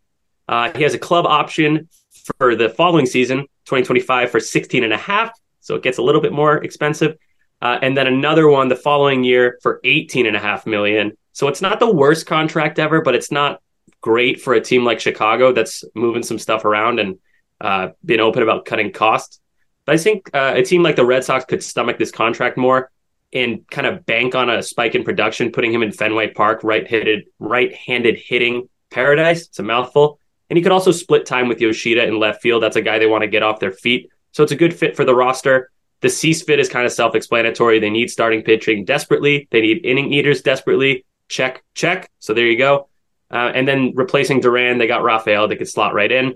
Uh, 0.47 0.71
he 0.73 0.83
has 0.83 0.93
a 0.93 0.99
club 0.99 1.25
option 1.25 1.89
for 2.37 2.55
the 2.55 2.69
following 2.69 3.05
season, 3.05 3.39
2025, 3.65 4.29
for 4.29 4.39
16 4.39 4.83
and 4.83 4.93
a 4.93 4.97
half, 4.97 5.31
so 5.59 5.75
it 5.75 5.83
gets 5.83 5.97
a 5.97 6.03
little 6.03 6.21
bit 6.21 6.33
more 6.33 6.63
expensive. 6.63 7.17
Uh, 7.61 7.79
and 7.81 7.95
then 7.95 8.07
another 8.07 8.47
one 8.47 8.67
the 8.67 8.75
following 8.75 9.23
year 9.23 9.57
for 9.61 9.79
18 9.83 10.25
and 10.25 10.35
a 10.35 10.39
half 10.39 10.65
million. 10.65 11.13
So 11.33 11.47
it's 11.47 11.61
not 11.61 11.79
the 11.79 11.91
worst 11.91 12.25
contract 12.25 12.79
ever, 12.79 13.01
but 13.01 13.15
it's 13.15 13.31
not 13.31 13.61
great 14.01 14.41
for 14.41 14.53
a 14.53 14.61
team 14.61 14.83
like 14.83 14.99
Chicago 14.99 15.53
that's 15.53 15.83
moving 15.95 16.23
some 16.23 16.39
stuff 16.39 16.65
around 16.65 16.99
and 16.99 17.19
uh, 17.61 17.89
being 18.03 18.19
open 18.19 18.43
about 18.43 18.65
cutting 18.65 18.91
costs. 18.91 19.39
But 19.85 19.95
I 19.95 19.97
think 19.97 20.29
uh, 20.33 20.53
a 20.55 20.63
team 20.63 20.83
like 20.83 20.95
the 20.95 21.05
Red 21.05 21.23
Sox 21.23 21.45
could 21.45 21.63
stomach 21.63 21.97
this 21.97 22.11
contract 22.11 22.57
more 22.57 22.91
and 23.33 23.67
kind 23.69 23.87
of 23.87 24.05
bank 24.05 24.35
on 24.35 24.49
a 24.49 24.61
spike 24.61 24.93
in 24.93 25.03
production, 25.03 25.51
putting 25.51 25.73
him 25.73 25.83
in 25.83 25.91
Fenway 25.91 26.33
Park, 26.33 26.63
right-handed, 26.63 27.25
right-handed 27.39 28.17
hitting 28.17 28.67
paradise. 28.89 29.47
It's 29.47 29.59
a 29.59 29.63
mouthful. 29.63 30.19
And 30.49 30.57
he 30.57 30.63
could 30.63 30.73
also 30.73 30.91
split 30.91 31.25
time 31.25 31.47
with 31.47 31.61
Yoshida 31.61 32.03
in 32.05 32.19
left 32.19 32.41
field. 32.41 32.61
That's 32.61 32.75
a 32.75 32.81
guy 32.81 32.99
they 32.99 33.07
want 33.07 33.21
to 33.21 33.27
get 33.27 33.41
off 33.41 33.61
their 33.61 33.71
feet. 33.71 34.09
So 34.33 34.43
it's 34.43 34.51
a 34.51 34.57
good 34.57 34.73
fit 34.73 34.97
for 34.97 35.05
the 35.05 35.15
roster. 35.15 35.71
The 36.01 36.09
Cease 36.09 36.41
fit 36.41 36.59
is 36.59 36.67
kind 36.67 36.85
of 36.85 36.91
self-explanatory. 36.91 37.79
They 37.79 37.89
need 37.89 38.09
starting 38.09 38.43
pitching 38.43 38.83
desperately. 38.83 39.47
They 39.51 39.61
need 39.61 39.85
inning 39.85 40.11
eaters 40.11 40.41
desperately. 40.41 41.05
Check, 41.29 41.63
check. 41.73 42.09
So 42.19 42.33
there 42.33 42.47
you 42.47 42.57
go. 42.57 42.89
Uh, 43.29 43.51
and 43.55 43.65
then 43.65 43.93
replacing 43.95 44.41
Duran, 44.41 44.77
they 44.77 44.87
got 44.87 45.03
Rafael. 45.03 45.47
They 45.47 45.55
could 45.55 45.69
slot 45.69 45.93
right 45.93 46.11
in, 46.11 46.33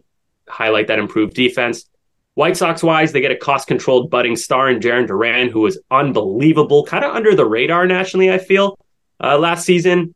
highlight 0.47 0.87
that 0.87 0.99
improved 0.99 1.33
defense. 1.33 1.85
White 2.35 2.57
Sox 2.57 2.83
wise, 2.83 3.13
they 3.13 3.21
get 3.21 3.31
a 3.31 3.37
cost 3.37 3.67
controlled 3.67 4.09
budding 4.09 4.35
star 4.35 4.69
in 4.69 4.81
Jarren 4.81 5.07
Duran, 5.07 5.49
who 5.49 5.61
was 5.61 5.79
unbelievable, 5.89 6.85
kind 6.85 7.05
of 7.05 7.15
under 7.15 7.33
the 7.33 7.45
radar 7.45 7.87
nationally, 7.87 8.31
I 8.31 8.39
feel, 8.39 8.77
uh, 9.23 9.37
last 9.37 9.65
season. 9.65 10.13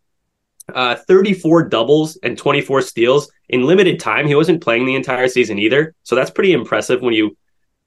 Uh, 0.74 0.96
34 0.96 1.70
doubles 1.70 2.18
and 2.18 2.38
24 2.38 2.82
steals 2.82 3.32
in 3.48 3.63
limited 3.63 4.00
time. 4.00 4.28
He 4.28 4.36
wasn't 4.36 4.62
playing 4.62 4.86
the 4.86 4.96
entire 4.96 5.28
season 5.28 5.58
either. 5.58 5.96
So 6.04 6.15
that's 6.15 6.30
pretty 6.30 6.52
impressive 6.52 7.02
when 7.02 7.13
you, 7.13 7.36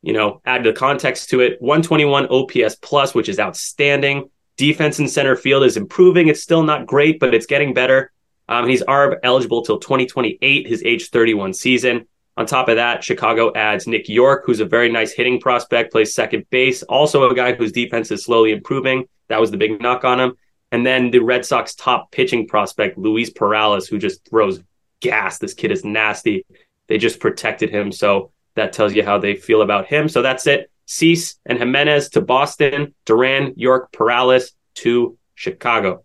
you 0.00 0.12
know, 0.12 0.40
add 0.44 0.64
the 0.64 0.72
context 0.72 1.30
to 1.30 1.40
it. 1.40 1.60
121 1.60 2.26
OPS 2.26 2.76
plus, 2.76 3.14
which 3.14 3.28
is 3.28 3.38
outstanding. 3.38 4.30
Defense 4.56 4.98
in 4.98 5.08
center 5.08 5.36
field 5.36 5.62
is 5.64 5.76
improving. 5.76 6.28
It's 6.28 6.42
still 6.42 6.62
not 6.62 6.86
great, 6.86 7.20
but 7.20 7.34
it's 7.34 7.46
getting 7.46 7.72
better. 7.72 8.10
Um, 8.48 8.68
he's 8.68 8.82
ARB 8.82 9.18
eligible 9.22 9.62
till 9.62 9.78
2028, 9.78 10.66
his 10.66 10.82
age 10.84 11.10
31 11.10 11.54
season. 11.54 12.06
On 12.36 12.46
top 12.46 12.68
of 12.68 12.76
that, 12.76 13.04
Chicago 13.04 13.52
adds 13.54 13.86
Nick 13.86 14.08
Yorke, 14.08 14.44
who's 14.46 14.60
a 14.60 14.64
very 14.64 14.90
nice 14.90 15.12
hitting 15.12 15.38
prospect, 15.38 15.92
plays 15.92 16.14
second 16.14 16.46
base, 16.50 16.82
also 16.84 17.28
a 17.28 17.34
guy 17.34 17.52
whose 17.52 17.72
defense 17.72 18.10
is 18.10 18.24
slowly 18.24 18.52
improving. 18.52 19.04
That 19.28 19.40
was 19.40 19.50
the 19.50 19.58
big 19.58 19.80
knock 19.82 20.04
on 20.04 20.18
him. 20.18 20.34
And 20.70 20.86
then 20.86 21.10
the 21.10 21.18
Red 21.18 21.44
Sox 21.44 21.74
top 21.74 22.10
pitching 22.10 22.48
prospect, 22.48 22.96
Luis 22.96 23.28
Perales, 23.28 23.86
who 23.86 23.98
just 23.98 24.26
throws 24.28 24.62
gas. 25.00 25.38
This 25.38 25.52
kid 25.52 25.70
is 25.70 25.84
nasty. 25.84 26.46
They 26.88 26.96
just 26.96 27.20
protected 27.20 27.68
him. 27.68 27.92
So 27.92 28.32
that 28.56 28.72
tells 28.72 28.94
you 28.94 29.04
how 29.04 29.18
they 29.18 29.34
feel 29.36 29.60
about 29.60 29.86
him. 29.86 30.08
So 30.08 30.22
that's 30.22 30.46
it. 30.46 30.70
Cease 30.86 31.36
and 31.44 31.58
Jimenez 31.58 32.10
to 32.10 32.22
Boston, 32.22 32.94
Duran, 33.04 33.52
Yorke, 33.56 33.92
Perales 33.92 34.52
to 34.76 35.18
Chicago. 35.34 36.04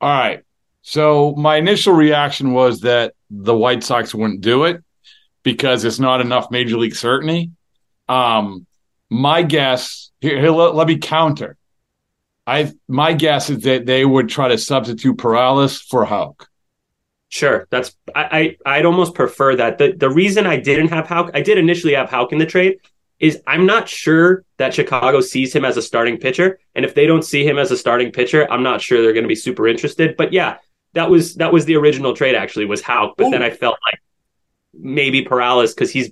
All 0.00 0.08
right. 0.08 0.42
So 0.80 1.34
my 1.36 1.56
initial 1.56 1.92
reaction 1.92 2.52
was 2.52 2.80
that 2.80 3.14
the 3.28 3.56
White 3.56 3.82
Sox 3.82 4.14
wouldn't 4.14 4.40
do 4.40 4.64
it 4.64 4.82
because 5.46 5.84
it's 5.84 6.00
not 6.00 6.20
enough 6.20 6.50
major 6.50 6.76
league 6.76 6.96
certainty. 6.96 7.52
Um, 8.08 8.66
my 9.08 9.44
guess 9.44 10.10
here, 10.20 10.40
here 10.40 10.50
let, 10.50 10.74
let, 10.74 10.88
me 10.88 10.98
counter. 10.98 11.56
I 12.48 12.72
my 12.88 13.12
guess 13.12 13.48
is 13.48 13.62
that 13.62 13.86
they 13.86 14.04
would 14.04 14.28
try 14.28 14.48
to 14.48 14.58
substitute 14.58 15.18
Perales 15.18 15.80
for 15.80 16.04
Houck. 16.04 16.48
Sure, 17.28 17.68
that's 17.70 17.96
I, 18.12 18.56
I 18.66 18.78
would 18.78 18.86
almost 18.86 19.14
prefer 19.14 19.54
that. 19.54 19.78
the 19.78 19.92
The 19.96 20.10
reason 20.10 20.46
I 20.46 20.56
didn't 20.56 20.88
have 20.88 21.06
Houck, 21.06 21.30
I 21.32 21.42
did 21.42 21.58
initially 21.58 21.94
have 21.94 22.10
Houck 22.10 22.32
in 22.32 22.38
the 22.38 22.46
trade, 22.46 22.78
is 23.20 23.40
I'm 23.46 23.66
not 23.66 23.88
sure 23.88 24.44
that 24.56 24.74
Chicago 24.74 25.20
sees 25.20 25.54
him 25.54 25.64
as 25.64 25.76
a 25.76 25.82
starting 25.82 26.18
pitcher, 26.18 26.58
and 26.74 26.84
if 26.84 26.96
they 26.96 27.06
don't 27.06 27.22
see 27.22 27.46
him 27.46 27.56
as 27.56 27.70
a 27.70 27.76
starting 27.76 28.10
pitcher, 28.10 28.50
I'm 28.50 28.64
not 28.64 28.80
sure 28.80 29.00
they're 29.00 29.12
going 29.12 29.22
to 29.22 29.28
be 29.28 29.36
super 29.36 29.68
interested. 29.68 30.16
But 30.16 30.32
yeah, 30.32 30.56
that 30.94 31.08
was 31.08 31.36
that 31.36 31.52
was 31.52 31.66
the 31.66 31.76
original 31.76 32.16
trade. 32.16 32.34
Actually, 32.34 32.64
was 32.64 32.82
Houck, 32.82 33.14
but 33.16 33.28
Ooh. 33.28 33.30
then 33.30 33.44
I 33.44 33.50
felt 33.50 33.78
like 33.84 34.00
maybe 34.78 35.22
Perales 35.22 35.74
because 35.74 35.90
he's 35.90 36.10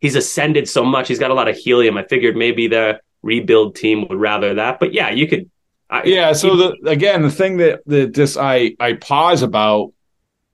he's 0.00 0.16
ascended 0.16 0.68
so 0.68 0.84
much. 0.84 1.08
He's 1.08 1.18
got 1.18 1.30
a 1.30 1.34
lot 1.34 1.48
of 1.48 1.56
helium. 1.56 1.96
I 1.96 2.04
figured 2.04 2.36
maybe 2.36 2.68
the 2.68 3.00
rebuild 3.22 3.76
team 3.76 4.06
would 4.08 4.18
rather 4.18 4.54
that. 4.54 4.78
But 4.80 4.92
yeah, 4.92 5.10
you 5.10 5.26
could. 5.26 5.50
I, 5.88 6.04
yeah. 6.04 6.32
So 6.32 6.56
the 6.56 6.76
again, 6.86 7.22
the 7.22 7.30
thing 7.30 7.58
that 7.58 7.82
that 7.86 8.14
just 8.14 8.36
I 8.36 8.74
I 8.78 8.94
pause 8.94 9.42
about 9.42 9.92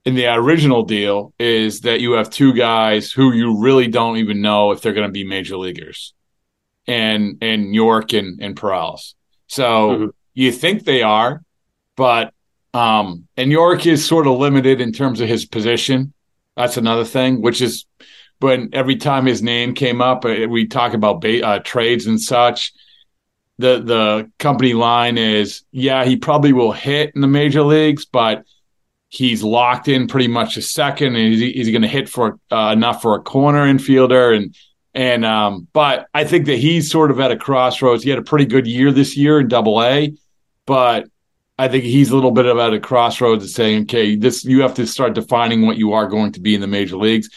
in 0.04 0.14
the 0.14 0.32
original 0.32 0.84
deal 0.84 1.32
is 1.38 1.80
that 1.80 2.00
you 2.00 2.12
have 2.12 2.30
two 2.30 2.52
guys 2.52 3.12
who 3.12 3.32
you 3.32 3.58
really 3.60 3.88
don't 3.88 4.18
even 4.18 4.40
know 4.40 4.70
if 4.72 4.80
they're 4.80 4.94
going 4.94 5.08
to 5.08 5.12
be 5.12 5.24
major 5.24 5.56
leaguers, 5.56 6.14
and 6.86 7.38
and 7.42 7.74
Yorke 7.74 8.12
and 8.12 8.42
and 8.42 8.56
Perales. 8.56 9.14
So 9.46 9.64
mm-hmm. 9.64 10.06
you 10.34 10.52
think 10.52 10.84
they 10.84 11.02
are, 11.02 11.42
but 11.96 12.34
um, 12.74 13.26
and 13.36 13.50
Yorke 13.50 13.86
is 13.86 14.04
sort 14.04 14.26
of 14.26 14.38
limited 14.38 14.80
in 14.80 14.92
terms 14.92 15.20
of 15.20 15.28
his 15.28 15.46
position. 15.46 16.12
That's 16.58 16.76
another 16.76 17.04
thing, 17.04 17.40
which 17.40 17.62
is 17.62 17.86
when 18.40 18.70
every 18.72 18.96
time 18.96 19.26
his 19.26 19.44
name 19.44 19.74
came 19.74 20.02
up, 20.02 20.24
uh, 20.24 20.48
we 20.48 20.66
talk 20.66 20.92
about 20.92 21.20
ba- 21.20 21.46
uh, 21.46 21.58
trades 21.60 22.06
and 22.06 22.20
such. 22.20 22.72
The 23.58 23.80
the 23.80 24.30
company 24.40 24.74
line 24.74 25.18
is, 25.18 25.62
yeah, 25.70 26.04
he 26.04 26.16
probably 26.16 26.52
will 26.52 26.72
hit 26.72 27.12
in 27.14 27.20
the 27.20 27.28
major 27.28 27.62
leagues, 27.62 28.06
but 28.06 28.42
he's 29.08 29.44
locked 29.44 29.86
in 29.86 30.08
pretty 30.08 30.26
much 30.26 30.56
a 30.56 30.62
second, 30.62 31.14
and 31.14 31.32
he's, 31.32 31.54
he's 31.54 31.70
going 31.70 31.82
to 31.82 31.88
hit 31.88 32.08
for 32.08 32.40
uh, 32.50 32.70
enough 32.72 33.02
for 33.02 33.14
a 33.14 33.22
corner 33.22 33.64
infielder, 33.64 34.36
and 34.36 34.56
and 34.94 35.24
um, 35.24 35.68
but 35.72 36.08
I 36.12 36.24
think 36.24 36.46
that 36.46 36.58
he's 36.58 36.90
sort 36.90 37.12
of 37.12 37.20
at 37.20 37.30
a 37.30 37.36
crossroads. 37.36 38.02
He 38.02 38.10
had 38.10 38.18
a 38.18 38.22
pretty 38.22 38.46
good 38.46 38.66
year 38.66 38.90
this 38.90 39.16
year 39.16 39.38
in 39.38 39.46
Double 39.46 39.80
A, 39.80 40.16
but 40.66 41.08
I 41.58 41.68
think 41.68 41.84
he's 41.84 42.10
a 42.10 42.14
little 42.14 42.30
bit 42.30 42.46
of 42.46 42.58
at 42.58 42.72
a 42.72 42.78
crossroads 42.78 43.44
of 43.44 43.50
saying, 43.50 43.82
okay, 43.82 44.14
this 44.14 44.44
you 44.44 44.62
have 44.62 44.74
to 44.74 44.86
start 44.86 45.14
defining 45.14 45.66
what 45.66 45.76
you 45.76 45.92
are 45.92 46.06
going 46.06 46.32
to 46.32 46.40
be 46.40 46.54
in 46.54 46.60
the 46.60 46.66
major 46.66 46.96
leagues. 46.96 47.28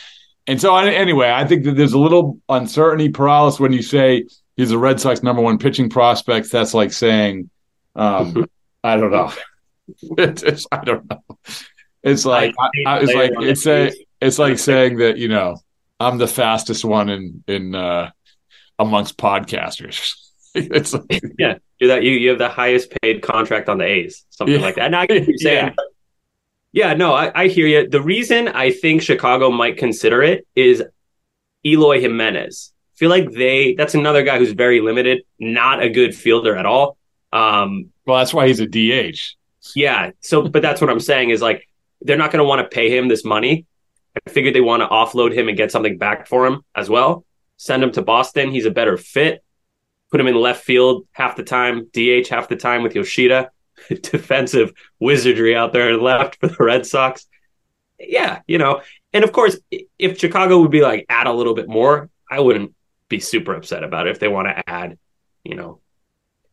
And 0.47 0.59
so, 0.59 0.75
anyway, 0.75 1.31
I 1.31 1.45
think 1.45 1.63
that 1.65 1.75
there's 1.75 1.93
a 1.93 1.99
little 1.99 2.39
uncertainty 2.49 3.09
paralysis 3.09 3.59
when 3.59 3.73
you 3.73 3.81
say 3.81 4.25
he's 4.57 4.71
a 4.71 4.77
Red 4.77 4.99
Sox 4.99 5.23
number 5.23 5.41
one 5.41 5.57
pitching 5.57 5.89
prospect. 5.89 6.51
That's 6.51 6.73
like 6.73 6.93
saying, 6.93 7.49
um, 7.95 8.45
I 8.83 8.97
don't 8.97 9.11
know. 9.11 9.31
it's, 10.17 10.65
I 10.71 10.83
don't 10.83 11.09
know. 11.09 11.23
It's 12.03 12.25
like 12.25 12.55
I, 12.59 12.69
I, 12.87 12.99
it's 13.01 13.13
like 13.13 13.31
it's 13.37 13.67
a 13.67 13.91
it's 14.19 14.39
like 14.39 14.57
saying 14.57 14.97
that 14.97 15.17
you 15.17 15.27
know 15.27 15.57
I'm 15.99 16.17
the 16.17 16.27
fastest 16.27 16.83
one 16.83 17.09
in 17.09 17.43
in 17.47 17.75
uh, 17.75 18.09
amongst 18.79 19.17
podcasters. 19.17 20.15
it's 20.55 20.93
like, 20.93 21.21
yeah, 21.39 21.57
do 21.79 21.87
that. 21.87 22.03
You 22.03 22.11
you 22.11 22.29
have 22.29 22.37
the 22.37 22.49
highest 22.49 22.93
paid 23.01 23.21
contract 23.21 23.69
on 23.69 23.77
the 23.77 23.85
A's, 23.85 24.25
something 24.29 24.59
yeah. 24.59 24.61
like 24.61 24.75
that. 24.75 24.85
And 24.85 24.95
I 24.95 25.07
you 25.09 25.37
saying. 25.37 25.73
Yeah. 26.73 26.89
yeah, 26.89 26.93
no, 26.93 27.13
I, 27.13 27.43
I 27.43 27.47
hear 27.47 27.67
you. 27.67 27.89
The 27.89 28.01
reason 28.01 28.47
I 28.47 28.71
think 28.71 29.01
Chicago 29.01 29.49
might 29.49 29.77
consider 29.77 30.21
it 30.21 30.47
is 30.55 30.83
Eloy 31.65 32.01
Jimenez. 32.01 32.73
I 32.73 32.97
feel 32.97 33.09
like 33.09 33.31
they 33.31 33.73
that's 33.75 33.95
another 33.95 34.23
guy 34.23 34.37
who's 34.37 34.51
very 34.51 34.81
limited, 34.81 35.23
not 35.39 35.81
a 35.81 35.89
good 35.89 36.13
fielder 36.13 36.55
at 36.55 36.65
all. 36.65 36.97
Um, 37.33 37.91
well, 38.05 38.17
that's 38.17 38.33
why 38.33 38.47
he's 38.47 38.59
a 38.59 38.67
DH. 38.67 39.19
Yeah. 39.75 40.11
So, 40.19 40.47
but 40.47 40.61
that's 40.61 40.81
what 40.81 40.89
I'm 40.89 40.99
saying 40.99 41.29
is 41.29 41.41
like 41.41 41.67
they're 42.01 42.17
not 42.17 42.31
going 42.31 42.43
to 42.43 42.47
want 42.47 42.59
to 42.61 42.75
pay 42.75 42.95
him 42.95 43.07
this 43.07 43.23
money. 43.23 43.65
I 44.27 44.29
figured 44.29 44.53
they 44.53 44.61
want 44.61 44.81
to 44.81 44.87
offload 44.87 45.33
him 45.33 45.47
and 45.47 45.55
get 45.55 45.71
something 45.71 45.97
back 45.97 46.27
for 46.27 46.45
him 46.45 46.63
as 46.75 46.89
well. 46.89 47.25
Send 47.57 47.83
him 47.83 47.91
to 47.93 48.01
Boston. 48.01 48.51
He's 48.51 48.65
a 48.65 48.71
better 48.71 48.97
fit 48.97 49.43
put 50.11 50.19
him 50.19 50.27
in 50.27 50.35
left 50.35 50.63
field 50.63 51.07
half 51.13 51.35
the 51.35 51.43
time, 51.43 51.87
DH 51.93 52.27
half 52.29 52.49
the 52.49 52.55
time 52.55 52.83
with 52.83 52.95
Yoshida. 52.95 53.49
Defensive 53.89 54.73
wizardry 54.99 55.55
out 55.55 55.73
there 55.73 55.97
left 55.97 56.39
for 56.39 56.47
the 56.47 56.63
Red 56.63 56.85
Sox. 56.85 57.25
Yeah, 57.99 58.41
you 58.47 58.57
know, 58.57 58.81
and 59.13 59.23
of 59.23 59.31
course, 59.31 59.57
if 59.97 60.19
Chicago 60.19 60.61
would 60.61 60.71
be 60.71 60.81
like 60.81 61.05
add 61.09 61.27
a 61.27 61.33
little 61.33 61.55
bit 61.55 61.67
more, 61.67 62.09
I 62.29 62.39
wouldn't 62.39 62.73
be 63.09 63.19
super 63.19 63.53
upset 63.53 63.83
about 63.83 64.07
it 64.07 64.11
if 64.11 64.19
they 64.19 64.27
want 64.27 64.47
to 64.47 64.69
add, 64.69 64.97
you 65.43 65.55
know, 65.55 65.79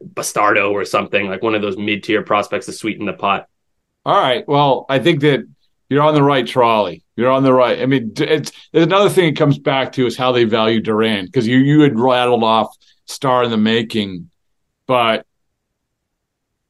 Bastardo 0.03 0.71
or 0.73 0.85
something 0.85 1.29
like 1.29 1.42
one 1.42 1.55
of 1.55 1.62
those 1.62 1.77
mid 1.77 2.03
tier 2.03 2.23
prospects 2.23 2.66
to 2.66 2.73
sweeten 2.73 3.07
the 3.07 3.12
pot. 3.12 3.49
All 4.05 4.21
right. 4.21 4.47
Well, 4.47 4.87
I 4.88 4.99
think 4.99 5.21
that 5.21 5.47
you're 5.88 6.03
on 6.03 6.14
the 6.14 6.23
right 6.23 6.47
trolley. 6.47 7.03
You're 7.16 7.31
on 7.31 7.42
the 7.42 7.53
right. 7.53 7.81
I 7.81 7.87
mean, 7.87 8.12
it's 8.16 8.53
another 8.73 9.09
thing 9.09 9.27
it 9.27 9.37
comes 9.37 9.59
back 9.59 9.92
to 9.92 10.07
is 10.07 10.16
how 10.16 10.33
they 10.33 10.44
value 10.44 10.81
Duran 10.81 11.27
because 11.27 11.47
you 11.47 11.59
you 11.59 11.81
had 11.81 11.99
rattled 11.99 12.44
off 12.44 12.77
star 13.09 13.42
in 13.42 13.51
the 13.51 13.57
making. 13.57 14.31
But 14.87 15.27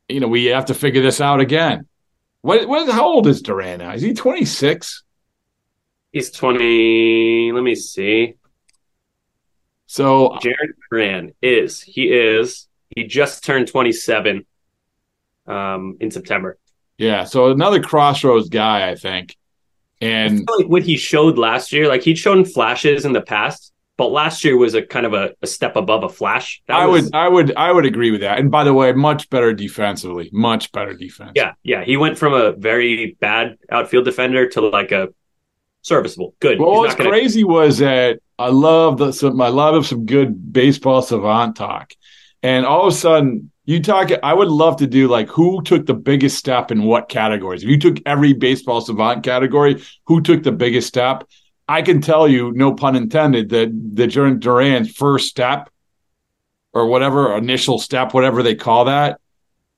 you 0.08 0.20
know, 0.20 0.28
we 0.28 0.46
have 0.46 0.66
to 0.66 0.74
figure 0.74 1.02
this 1.02 1.20
out 1.20 1.40
again. 1.40 1.86
What 2.40 2.66
what 2.66 2.88
how 2.88 3.06
old 3.06 3.26
is 3.26 3.42
Duran 3.42 3.80
now? 3.80 3.92
Is 3.92 4.02
he 4.02 4.14
26? 4.14 5.02
He's 6.12 6.30
20. 6.30 7.52
Let 7.52 7.62
me 7.62 7.74
see. 7.74 8.34
So 9.86 10.38
Jared 10.40 10.74
Duran 10.90 11.34
is 11.42 11.82
he 11.82 12.10
is 12.12 12.68
he 12.94 13.04
just 13.04 13.44
turned 13.44 13.68
27 13.68 14.46
um 15.46 15.96
in 16.00 16.10
September. 16.10 16.58
Yeah, 16.96 17.24
so 17.24 17.50
another 17.50 17.80
crossroads 17.80 18.48
guy, 18.48 18.90
I 18.90 18.96
think. 18.96 19.36
And 20.00 20.48
like 20.58 20.66
what 20.66 20.82
he 20.82 20.96
showed 20.96 21.38
last 21.38 21.72
year, 21.72 21.88
like 21.88 22.02
he'd 22.02 22.18
shown 22.18 22.44
flashes 22.44 23.04
in 23.04 23.12
the 23.12 23.20
past 23.20 23.72
but 23.98 24.12
last 24.12 24.44
year 24.44 24.56
was 24.56 24.74
a 24.74 24.82
kind 24.82 25.04
of 25.04 25.12
a, 25.12 25.34
a 25.42 25.46
step 25.46 25.74
above 25.74 26.04
a 26.04 26.08
flash. 26.08 26.62
I 26.68 26.86
was, 26.86 27.04
would, 27.04 27.14
I 27.14 27.28
would, 27.28 27.56
I 27.56 27.72
would 27.72 27.84
agree 27.84 28.12
with 28.12 28.20
that. 28.20 28.38
And 28.38 28.48
by 28.48 28.62
the 28.62 28.72
way, 28.72 28.92
much 28.92 29.28
better 29.28 29.52
defensively, 29.52 30.30
much 30.32 30.70
better 30.70 30.94
defense. 30.94 31.32
Yeah, 31.34 31.52
yeah. 31.64 31.84
He 31.84 31.96
went 31.96 32.16
from 32.16 32.32
a 32.32 32.52
very 32.52 33.16
bad 33.20 33.58
outfield 33.70 34.04
defender 34.04 34.48
to 34.50 34.60
like 34.60 34.92
a 34.92 35.08
serviceable, 35.82 36.34
good. 36.38 36.60
Well, 36.60 36.76
what's 36.76 36.94
gonna- 36.94 37.10
crazy 37.10 37.42
was 37.42 37.78
that 37.78 38.20
I 38.38 38.50
love 38.50 38.98
the 38.98 39.12
some 39.12 39.40
I 39.42 39.48
love 39.48 39.84
some 39.84 40.06
good 40.06 40.52
baseball 40.52 41.02
savant 41.02 41.56
talk, 41.56 41.92
and 42.42 42.64
all 42.64 42.86
of 42.86 42.92
a 42.92 42.96
sudden 42.96 43.50
you 43.64 43.82
talk. 43.82 44.10
I 44.22 44.32
would 44.32 44.48
love 44.48 44.76
to 44.76 44.86
do 44.86 45.08
like 45.08 45.28
who 45.28 45.60
took 45.62 45.86
the 45.86 45.94
biggest 45.94 46.38
step 46.38 46.70
in 46.70 46.84
what 46.84 47.08
categories. 47.08 47.64
If 47.64 47.68
you 47.68 47.78
took 47.78 47.98
every 48.06 48.32
baseball 48.32 48.80
savant 48.80 49.24
category, 49.24 49.82
who 50.06 50.20
took 50.20 50.44
the 50.44 50.52
biggest 50.52 50.86
step? 50.86 51.24
I 51.68 51.82
can 51.82 52.00
tell 52.00 52.26
you, 52.26 52.52
no 52.52 52.74
pun 52.74 52.96
intended, 52.96 53.50
that 53.50 53.70
the 53.94 54.06
Duran 54.06 54.38
Duran's 54.38 54.90
first 54.90 55.28
step 55.28 55.68
or 56.72 56.86
whatever 56.86 57.36
initial 57.36 57.78
step, 57.78 58.14
whatever 58.14 58.42
they 58.42 58.54
call 58.54 58.86
that, 58.86 59.20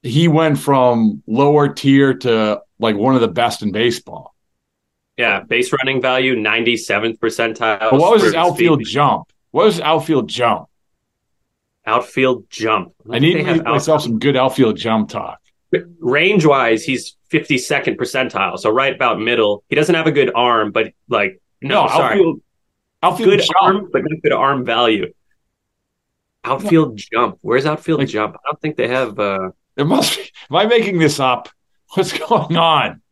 he 0.03 0.29
went 0.29 0.59
from 0.59 1.23
lower 1.27 1.69
tier 1.69 2.15
to 2.15 2.61
like 2.79 2.97
one 2.97 3.15
of 3.15 3.21
the 3.21 3.29
best 3.29 3.63
in 3.63 3.73
baseball. 3.73 4.35
Yeah, 5.17 5.41
base 5.41 5.73
running 5.73 6.01
value, 6.01 6.37
97th 6.37 7.19
percentile. 7.19 7.91
But 7.91 8.01
what 8.01 8.13
was 8.13 8.23
his 8.23 8.35
outfield 8.35 8.81
speed, 8.81 8.93
jump? 8.93 9.33
What 9.51 9.67
was 9.67 9.75
his 9.75 9.83
outfield 9.83 10.29
jump? 10.29 10.69
Outfield 11.85 12.49
jump. 12.49 12.95
I 13.11 13.19
need 13.19 13.35
to 13.35 13.43
make 13.43 13.65
myself 13.65 14.03
some 14.03 14.19
good 14.19 14.37
outfield 14.37 14.77
jump 14.77 15.11
talk. 15.11 15.41
range 16.01 16.45
wise, 16.45 16.85
he's 16.85 17.17
52nd 17.31 17.97
percentile, 17.97 18.59
so 18.59 18.71
right 18.71 18.95
about 18.95 19.21
middle. 19.21 19.65
He 19.69 19.77
doesn't 19.77 19.95
have 19.95 20.07
a 20.07 20.13
good 20.13 20.31
arm, 20.35 20.73
but 20.73 20.93
like 21.09 21.41
no, 21.63 21.83
No, 21.83 21.89
sorry, 21.89 22.05
outfield- 22.15 22.41
Outfield 23.03 23.31
good 23.31 23.41
jump. 23.41 23.57
arm, 23.63 23.89
but 23.93 24.03
not 24.03 24.23
good 24.23 24.33
arm 24.33 24.65
value. 24.65 25.13
Outfield 26.45 26.97
jump. 26.97 27.39
Where's 27.43 27.67
outfield 27.67 28.01
Like- 28.01 28.09
jump? 28.09 28.37
I 28.37 28.51
don't 28.51 28.61
think 28.61 28.77
they 28.77 28.89
have. 28.89 29.19
uh 29.19 29.51
It 29.77 29.85
must 29.85 30.17
be. 30.19 30.31
Am 30.51 30.57
I 30.57 30.67
making 30.67 30.99
this 30.99 31.21
up? 31.21 31.49
What's 31.95 32.17
going 32.17 32.57
on? 32.57 33.03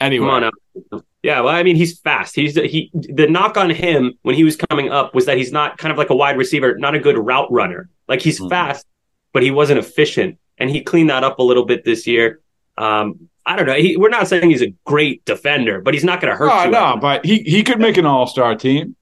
Anyway, 0.00 0.26
Come 0.26 0.44
on. 0.92 1.02
Yeah, 1.22 1.40
well, 1.40 1.54
I 1.54 1.64
mean, 1.64 1.74
he's 1.74 1.98
fast. 1.98 2.36
He's 2.36 2.54
he. 2.54 2.90
The 2.94 3.26
knock 3.26 3.56
on 3.56 3.70
him 3.70 4.14
when 4.22 4.36
he 4.36 4.44
was 4.44 4.56
coming 4.56 4.90
up 4.90 5.14
was 5.14 5.26
that 5.26 5.36
he's 5.36 5.50
not 5.52 5.76
kind 5.76 5.90
of 5.90 5.98
like 5.98 6.10
a 6.10 6.14
wide 6.16 6.38
receiver, 6.38 6.78
not 6.78 6.94
a 6.94 7.00
good 7.00 7.18
route 7.18 7.50
runner. 7.50 7.90
Like 8.06 8.20
he's 8.22 8.40
Mhm. 8.40 8.48
fast, 8.50 8.86
but 9.32 9.42
he 9.42 9.50
wasn't 9.50 9.80
efficient, 9.80 10.38
and 10.58 10.70
he 10.70 10.80
cleaned 10.82 11.10
that 11.10 11.24
up 11.24 11.40
a 11.40 11.42
little 11.42 11.64
bit 11.64 11.84
this 11.84 12.06
year. 12.06 12.40
Um, 12.76 13.28
I 13.48 13.56
don't 13.56 13.66
know. 13.66 13.74
He, 13.74 13.96
we're 13.96 14.10
not 14.10 14.28
saying 14.28 14.50
he's 14.50 14.62
a 14.62 14.74
great 14.84 15.24
defender, 15.24 15.80
but 15.80 15.94
he's 15.94 16.04
not 16.04 16.20
going 16.20 16.30
to 16.32 16.36
hurt 16.36 16.48
no, 16.48 16.64
you. 16.64 16.70
no, 16.70 16.98
but 17.00 17.24
he 17.24 17.38
he 17.42 17.64
could 17.64 17.80
make 17.80 17.96
an 17.96 18.04
all 18.06 18.26
star 18.26 18.54
team. 18.54 18.94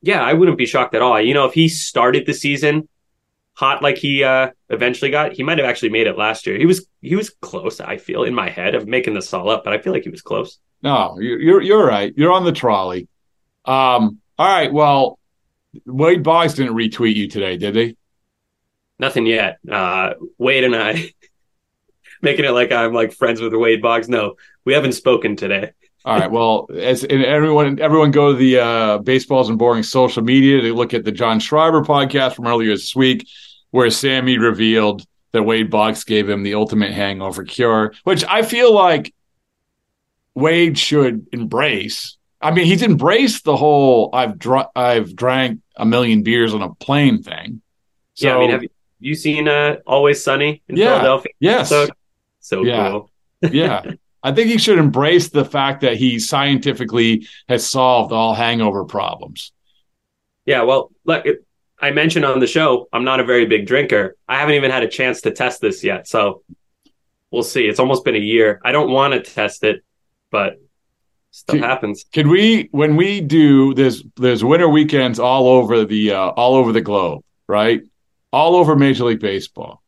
Yeah, 0.00 0.22
I 0.22 0.32
wouldn't 0.32 0.58
be 0.58 0.66
shocked 0.66 0.94
at 0.94 1.02
all. 1.02 1.20
You 1.20 1.34
know, 1.34 1.44
if 1.44 1.52
he 1.54 1.68
started 1.68 2.24
the 2.26 2.32
season 2.34 2.88
hot 3.52 3.82
like 3.82 3.98
he 3.98 4.24
uh, 4.24 4.50
eventually 4.70 5.10
got, 5.10 5.32
he 5.34 5.42
might 5.44 5.58
have 5.58 5.66
actually 5.68 5.90
made 5.90 6.06
it 6.06 6.18
last 6.18 6.46
year. 6.46 6.58
He 6.58 6.66
was 6.66 6.86
he 7.02 7.14
was 7.14 7.30
close. 7.30 7.78
I 7.78 7.98
feel 7.98 8.24
in 8.24 8.34
my 8.34 8.48
head 8.48 8.74
of 8.74 8.88
making 8.88 9.14
this 9.14 9.32
all 9.34 9.50
up, 9.50 9.64
but 9.64 9.72
I 9.74 9.78
feel 9.78 9.92
like 9.92 10.02
he 10.04 10.10
was 10.10 10.22
close. 10.22 10.58
No, 10.82 11.18
you- 11.20 11.38
you're 11.38 11.60
you're 11.62 11.86
right. 11.86 12.12
You're 12.16 12.32
on 12.32 12.44
the 12.44 12.52
trolley. 12.52 13.06
Um. 13.66 14.18
All 14.38 14.46
right. 14.48 14.72
Well, 14.72 15.18
Wade 15.86 16.22
Boggs 16.22 16.54
didn't 16.54 16.74
retweet 16.74 17.14
you 17.16 17.28
today, 17.28 17.56
did 17.56 17.76
he? 17.76 17.96
Nothing 18.98 19.26
yet. 19.26 19.58
Uh, 19.70 20.14
Wade 20.38 20.64
and 20.64 20.74
I 20.74 21.12
making 22.24 22.44
it 22.44 22.50
like 22.50 22.72
I'm 22.72 22.92
like 22.92 23.12
friends 23.12 23.40
with 23.40 23.52
Wade 23.54 23.80
Boggs. 23.82 24.08
No, 24.08 24.34
we 24.64 24.72
haven't 24.74 24.92
spoken 24.92 25.36
today. 25.36 25.70
All 26.04 26.18
right. 26.18 26.30
Well, 26.30 26.68
as 26.76 27.02
and 27.04 27.24
everyone, 27.24 27.80
everyone 27.80 28.10
go 28.10 28.32
to 28.32 28.36
the 28.36 28.58
uh, 28.58 28.98
Baseball 28.98 29.40
Isn't 29.42 29.56
Boring 29.56 29.82
social 29.82 30.22
media 30.22 30.60
to 30.60 30.74
look 30.74 30.92
at 30.92 31.04
the 31.04 31.12
John 31.12 31.40
Schreiber 31.40 31.82
podcast 31.82 32.34
from 32.34 32.46
earlier 32.46 32.70
this 32.72 32.94
week, 32.94 33.26
where 33.70 33.88
Sammy 33.90 34.36
revealed 34.38 35.06
that 35.32 35.44
Wade 35.44 35.70
Boggs 35.70 36.04
gave 36.04 36.28
him 36.28 36.42
the 36.42 36.54
ultimate 36.54 36.92
hangover 36.92 37.42
cure, 37.44 37.94
which 38.04 38.22
I 38.24 38.42
feel 38.42 38.72
like 38.74 39.14
Wade 40.34 40.78
should 40.78 41.26
embrace. 41.32 42.16
I 42.40 42.50
mean, 42.50 42.66
he's 42.66 42.82
embraced 42.82 43.44
the 43.44 43.56
whole 43.56 44.10
"I've 44.12 44.38
dr- 44.38 44.68
I've 44.76 45.16
drank 45.16 45.60
a 45.76 45.86
million 45.86 46.22
beers 46.22 46.52
on 46.52 46.60
a 46.62 46.74
plane" 46.74 47.22
thing. 47.22 47.62
So 48.14 48.28
yeah, 48.28 48.36
I 48.36 48.38
mean, 48.40 48.50
have 48.50 48.62
you, 48.62 48.68
you 49.00 49.14
seen 49.14 49.48
uh, 49.48 49.76
Always 49.86 50.22
Sunny 50.22 50.62
in 50.68 50.76
Yeah. 50.76 50.90
Philadelphia? 50.98 51.32
yes, 51.40 51.68
So, 51.70 51.88
so 52.44 52.62
Yeah. 52.62 52.90
cool. 52.90 53.10
yeah. 53.50 53.82
I 54.22 54.32
think 54.32 54.48
he 54.48 54.58
should 54.58 54.78
embrace 54.78 55.28
the 55.30 55.44
fact 55.44 55.82
that 55.82 55.96
he 55.96 56.18
scientifically 56.18 57.26
has 57.48 57.66
solved 57.66 58.12
all 58.12 58.34
hangover 58.34 58.84
problems. 58.84 59.52
Yeah, 60.46 60.62
well, 60.62 60.90
look, 61.04 61.26
it, 61.26 61.44
I 61.80 61.90
mentioned 61.90 62.24
on 62.24 62.38
the 62.38 62.46
show 62.46 62.88
I'm 62.92 63.04
not 63.04 63.20
a 63.20 63.24
very 63.24 63.46
big 63.46 63.66
drinker. 63.66 64.16
I 64.28 64.38
haven't 64.38 64.54
even 64.54 64.70
had 64.70 64.82
a 64.82 64.88
chance 64.88 65.22
to 65.22 65.30
test 65.30 65.60
this 65.60 65.82
yet, 65.84 66.06
so 66.08 66.42
we'll 67.30 67.42
see. 67.42 67.66
It's 67.66 67.78
almost 67.80 68.04
been 68.04 68.14
a 68.14 68.18
year. 68.18 68.60
I 68.64 68.72
don't 68.72 68.90
want 68.90 69.12
to 69.14 69.20
test 69.20 69.64
it, 69.64 69.82
but 70.30 70.58
stuff 71.30 71.58
happens. 71.58 72.04
Could 72.12 72.26
we, 72.26 72.68
when 72.72 72.96
we 72.96 73.20
do 73.20 73.74
there's 73.74 74.02
there's 74.16 74.42
winter 74.44 74.68
weekends 74.68 75.18
all 75.18 75.48
over 75.48 75.84
the 75.84 76.12
uh, 76.12 76.28
all 76.30 76.54
over 76.54 76.72
the 76.72 76.80
globe, 76.82 77.22
right? 77.46 77.82
All 78.32 78.56
over 78.56 78.74
Major 78.74 79.04
League 79.04 79.20
Baseball. 79.20 79.82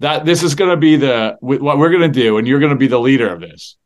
That 0.00 0.24
this 0.24 0.42
is 0.42 0.54
going 0.54 0.70
to 0.70 0.76
be 0.76 0.96
the 0.96 1.36
what 1.40 1.78
we're 1.78 1.90
going 1.90 2.12
to 2.12 2.20
do, 2.20 2.38
and 2.38 2.46
you're 2.46 2.60
going 2.60 2.72
to 2.72 2.78
be 2.78 2.88
the 2.88 3.00
leader 3.00 3.32
of 3.32 3.40
this. 3.40 3.76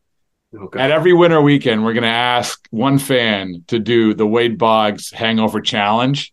Okay. 0.55 0.81
At 0.81 0.91
every 0.91 1.13
winter 1.13 1.43
weekend, 1.43 1.85
we're 1.85 1.93
going 1.93 2.03
to 2.03 2.09
ask 2.09 2.67
one 2.71 2.99
fan 2.99 3.65
to 3.67 3.79
do 3.79 4.15
the 4.15 4.27
Wade 4.27 4.57
Boggs 4.57 5.11
Hangover 5.11 5.61
Challenge, 5.61 6.33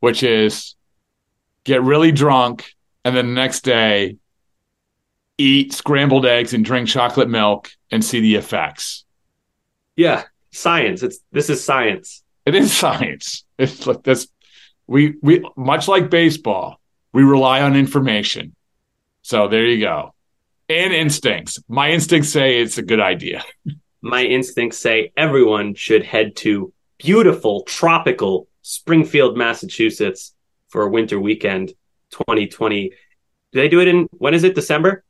which 0.00 0.22
is 0.22 0.76
get 1.64 1.82
really 1.82 2.12
drunk 2.12 2.74
and 3.04 3.16
then 3.16 3.28
the 3.28 3.32
next 3.32 3.62
day 3.62 4.16
eat 5.38 5.72
scrambled 5.72 6.26
eggs 6.26 6.52
and 6.52 6.64
drink 6.64 6.88
chocolate 6.88 7.28
milk 7.28 7.70
and 7.90 8.04
see 8.04 8.20
the 8.20 8.34
effects. 8.34 9.04
Yeah, 9.96 10.24
science. 10.50 11.02
It's 11.02 11.20
this 11.32 11.48
is 11.48 11.64
science. 11.64 12.22
It 12.44 12.54
is 12.54 12.72
science. 12.72 13.44
It's 13.58 13.86
like 13.86 14.02
this. 14.02 14.28
We 14.86 15.16
we 15.22 15.42
much 15.56 15.88
like 15.88 16.10
baseball, 16.10 16.80
we 17.12 17.22
rely 17.22 17.62
on 17.62 17.76
information. 17.76 18.54
So 19.28 19.46
there 19.46 19.66
you 19.66 19.78
go. 19.78 20.14
And 20.70 20.94
instincts. 20.94 21.58
My 21.68 21.90
instincts 21.90 22.30
say 22.30 22.62
it's 22.62 22.78
a 22.78 22.82
good 22.82 22.98
idea. 22.98 23.44
My 24.00 24.24
instincts 24.24 24.78
say 24.78 25.12
everyone 25.18 25.74
should 25.74 26.02
head 26.02 26.34
to 26.36 26.72
beautiful 26.96 27.64
tropical 27.64 28.48
Springfield, 28.62 29.36
Massachusetts 29.36 30.34
for 30.68 30.84
a 30.84 30.88
winter 30.88 31.20
weekend 31.20 31.74
2020. 32.12 32.88
Do 32.88 32.94
they 33.52 33.68
do 33.68 33.80
it 33.80 33.88
in 33.88 34.08
when 34.12 34.32
is 34.32 34.44
it? 34.44 34.54
December? 34.54 35.04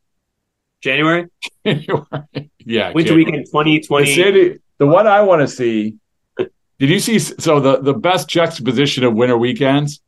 January? 0.80 1.28
January. 1.64 2.04
yeah. 2.58 2.90
Winter 2.92 3.12
okay. 3.12 3.16
weekend 3.18 3.36
The 3.36 3.50
2020. 3.50 4.14
city, 4.16 4.58
the 4.78 4.86
one 4.88 5.06
I 5.06 5.20
want 5.20 5.42
to 5.42 5.46
see. 5.46 5.94
Did 6.36 6.90
you 6.90 6.98
see? 6.98 7.20
So 7.20 7.60
the 7.60 7.82
the 7.82 7.94
best 7.94 8.28
juxtaposition 8.28 9.04
of 9.04 9.14
winter 9.14 9.38
weekends 9.38 10.00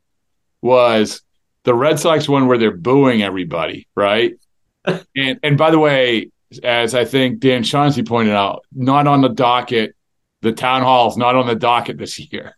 was 0.61 1.23
the 1.65 1.75
Red 1.75 1.99
Sox 1.99 2.29
one 2.29 2.47
where 2.47 2.59
they're 2.59 2.71
booing 2.71 3.23
everybody, 3.23 3.87
right? 3.95 4.35
and 4.85 5.39
and 5.43 5.59
by 5.59 5.71
the 5.71 5.79
way, 5.79 6.31
as 6.63 6.95
I 6.95 7.05
think 7.05 7.41
Dan 7.41 7.63
Chauncey 7.63 8.03
pointed 8.03 8.35
out, 8.35 8.65
not 8.73 9.07
on 9.07 9.21
the 9.21 9.29
docket. 9.29 9.95
The 10.43 10.53
town 10.53 10.83
hall's 10.83 11.19
not 11.19 11.37
on 11.37 11.47
the 11.47 11.55
docket 11.55 11.99
this 11.99 12.19
year. 12.19 12.57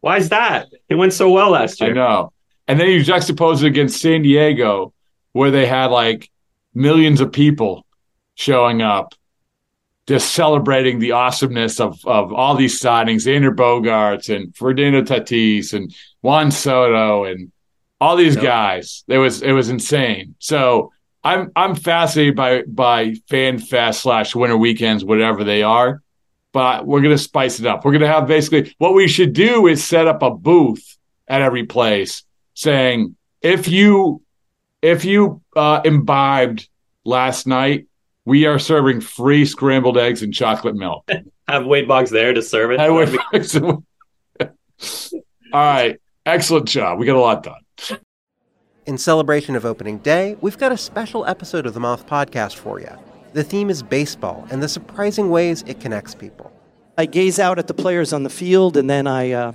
Why 0.00 0.18
is 0.18 0.28
that? 0.28 0.68
It 0.88 0.96
went 0.96 1.14
so 1.14 1.30
well 1.30 1.50
last 1.50 1.80
year. 1.80 1.90
I 1.90 1.94
know. 1.94 2.32
And 2.68 2.78
then 2.78 2.88
you 2.88 3.00
juxtapose 3.00 3.62
it 3.62 3.66
against 3.66 4.00
San 4.00 4.22
Diego, 4.22 4.92
where 5.32 5.50
they 5.50 5.64
had 5.64 5.86
like 5.86 6.30
millions 6.74 7.20
of 7.20 7.32
people 7.32 7.86
showing 8.34 8.82
up, 8.82 9.14
just 10.06 10.34
celebrating 10.34 10.98
the 10.98 11.12
awesomeness 11.12 11.80
of 11.80 12.04
of 12.04 12.32
all 12.32 12.56
these 12.56 12.80
signings, 12.80 13.26
Xander 13.26 13.54
Bogaerts 13.54 14.34
and 14.34 14.54
Fernando 14.56 15.02
Tatis 15.02 15.72
and 15.72 15.94
Juan 16.20 16.50
Soto 16.50 17.24
and 17.24 17.51
all 18.02 18.16
these 18.16 18.34
guys. 18.34 19.04
It 19.06 19.18
was 19.18 19.42
it 19.42 19.52
was 19.52 19.68
insane. 19.68 20.34
So 20.40 20.92
I'm 21.22 21.52
I'm 21.54 21.76
fascinated 21.76 22.34
by 22.34 22.62
by 22.62 23.14
fan 23.28 23.60
fest 23.60 24.02
slash 24.02 24.34
winter 24.34 24.56
weekends, 24.56 25.04
whatever 25.04 25.44
they 25.44 25.62
are. 25.62 26.02
But 26.52 26.84
we're 26.84 27.00
gonna 27.00 27.16
spice 27.16 27.60
it 27.60 27.66
up. 27.66 27.84
We're 27.84 27.92
gonna 27.92 28.08
have 28.08 28.26
basically 28.26 28.74
what 28.78 28.94
we 28.94 29.06
should 29.06 29.34
do 29.34 29.68
is 29.68 29.84
set 29.84 30.08
up 30.08 30.20
a 30.22 30.32
booth 30.32 30.98
at 31.28 31.42
every 31.42 31.64
place 31.64 32.24
saying 32.54 33.14
if 33.40 33.68
you 33.68 34.20
if 34.82 35.04
you 35.04 35.40
uh, 35.54 35.82
imbibed 35.84 36.68
last 37.04 37.46
night, 37.46 37.86
we 38.24 38.46
are 38.46 38.58
serving 38.58 39.00
free 39.00 39.46
scrambled 39.46 39.96
eggs 39.96 40.24
and 40.24 40.34
chocolate 40.34 40.74
milk. 40.74 41.08
Have 41.48 41.66
Wade 41.66 41.86
Boggs 41.86 42.10
there 42.10 42.34
to 42.34 42.42
serve 42.42 42.72
it. 42.72 42.80
All 44.40 45.60
right, 45.60 46.00
excellent 46.26 46.66
job. 46.66 46.98
We 46.98 47.06
got 47.06 47.16
a 47.16 47.20
lot 47.20 47.44
done. 47.44 47.62
In 48.84 48.98
celebration 48.98 49.54
of 49.54 49.64
opening 49.64 49.98
day, 49.98 50.36
we've 50.40 50.58
got 50.58 50.72
a 50.72 50.76
special 50.76 51.24
episode 51.26 51.66
of 51.66 51.74
the 51.74 51.80
Moth 51.80 52.06
Podcast 52.06 52.56
for 52.56 52.80
you. 52.80 52.90
The 53.32 53.44
theme 53.44 53.70
is 53.70 53.82
baseball 53.82 54.46
and 54.50 54.62
the 54.62 54.68
surprising 54.68 55.30
ways 55.30 55.62
it 55.66 55.80
connects 55.80 56.14
people. 56.14 56.52
I 56.98 57.06
gaze 57.06 57.38
out 57.38 57.58
at 57.58 57.68
the 57.68 57.74
players 57.74 58.12
on 58.12 58.22
the 58.22 58.30
field, 58.30 58.76
and 58.76 58.90
then 58.90 59.06
I 59.06 59.30
uh, 59.30 59.52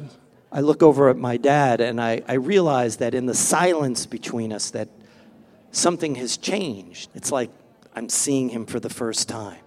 I 0.52 0.62
look 0.62 0.82
over 0.82 1.10
at 1.10 1.18
my 1.18 1.38
dad 1.38 1.82
and 1.82 2.00
I, 2.00 2.22
I 2.28 2.34
realize 2.34 2.98
that 2.98 3.14
in 3.14 3.26
the 3.26 3.36
silence 3.36 4.06
between 4.06 4.54
us 4.54 4.72
that 4.72 4.88
something 5.72 6.16
has 6.16 6.38
changed. 6.38 7.10
It's 7.14 7.32
like 7.32 7.52
I'm 7.96 8.10
seeing 8.10 8.50
him 8.50 8.66
for 8.66 8.80
the 8.80 8.90
first 8.90 9.28
time. 9.28 9.60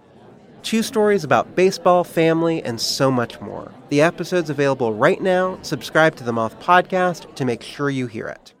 Two 0.63 0.83
stories 0.83 1.23
about 1.23 1.55
baseball, 1.55 2.03
family, 2.03 2.63
and 2.63 2.79
so 2.79 3.09
much 3.09 3.41
more. 3.41 3.71
The 3.89 4.01
episode's 4.01 4.49
available 4.49 4.93
right 4.93 5.19
now. 5.19 5.57
Subscribe 5.63 6.15
to 6.17 6.23
the 6.23 6.33
Moth 6.33 6.59
Podcast 6.59 7.33
to 7.35 7.45
make 7.45 7.63
sure 7.63 7.89
you 7.89 8.07
hear 8.07 8.27
it. 8.27 8.53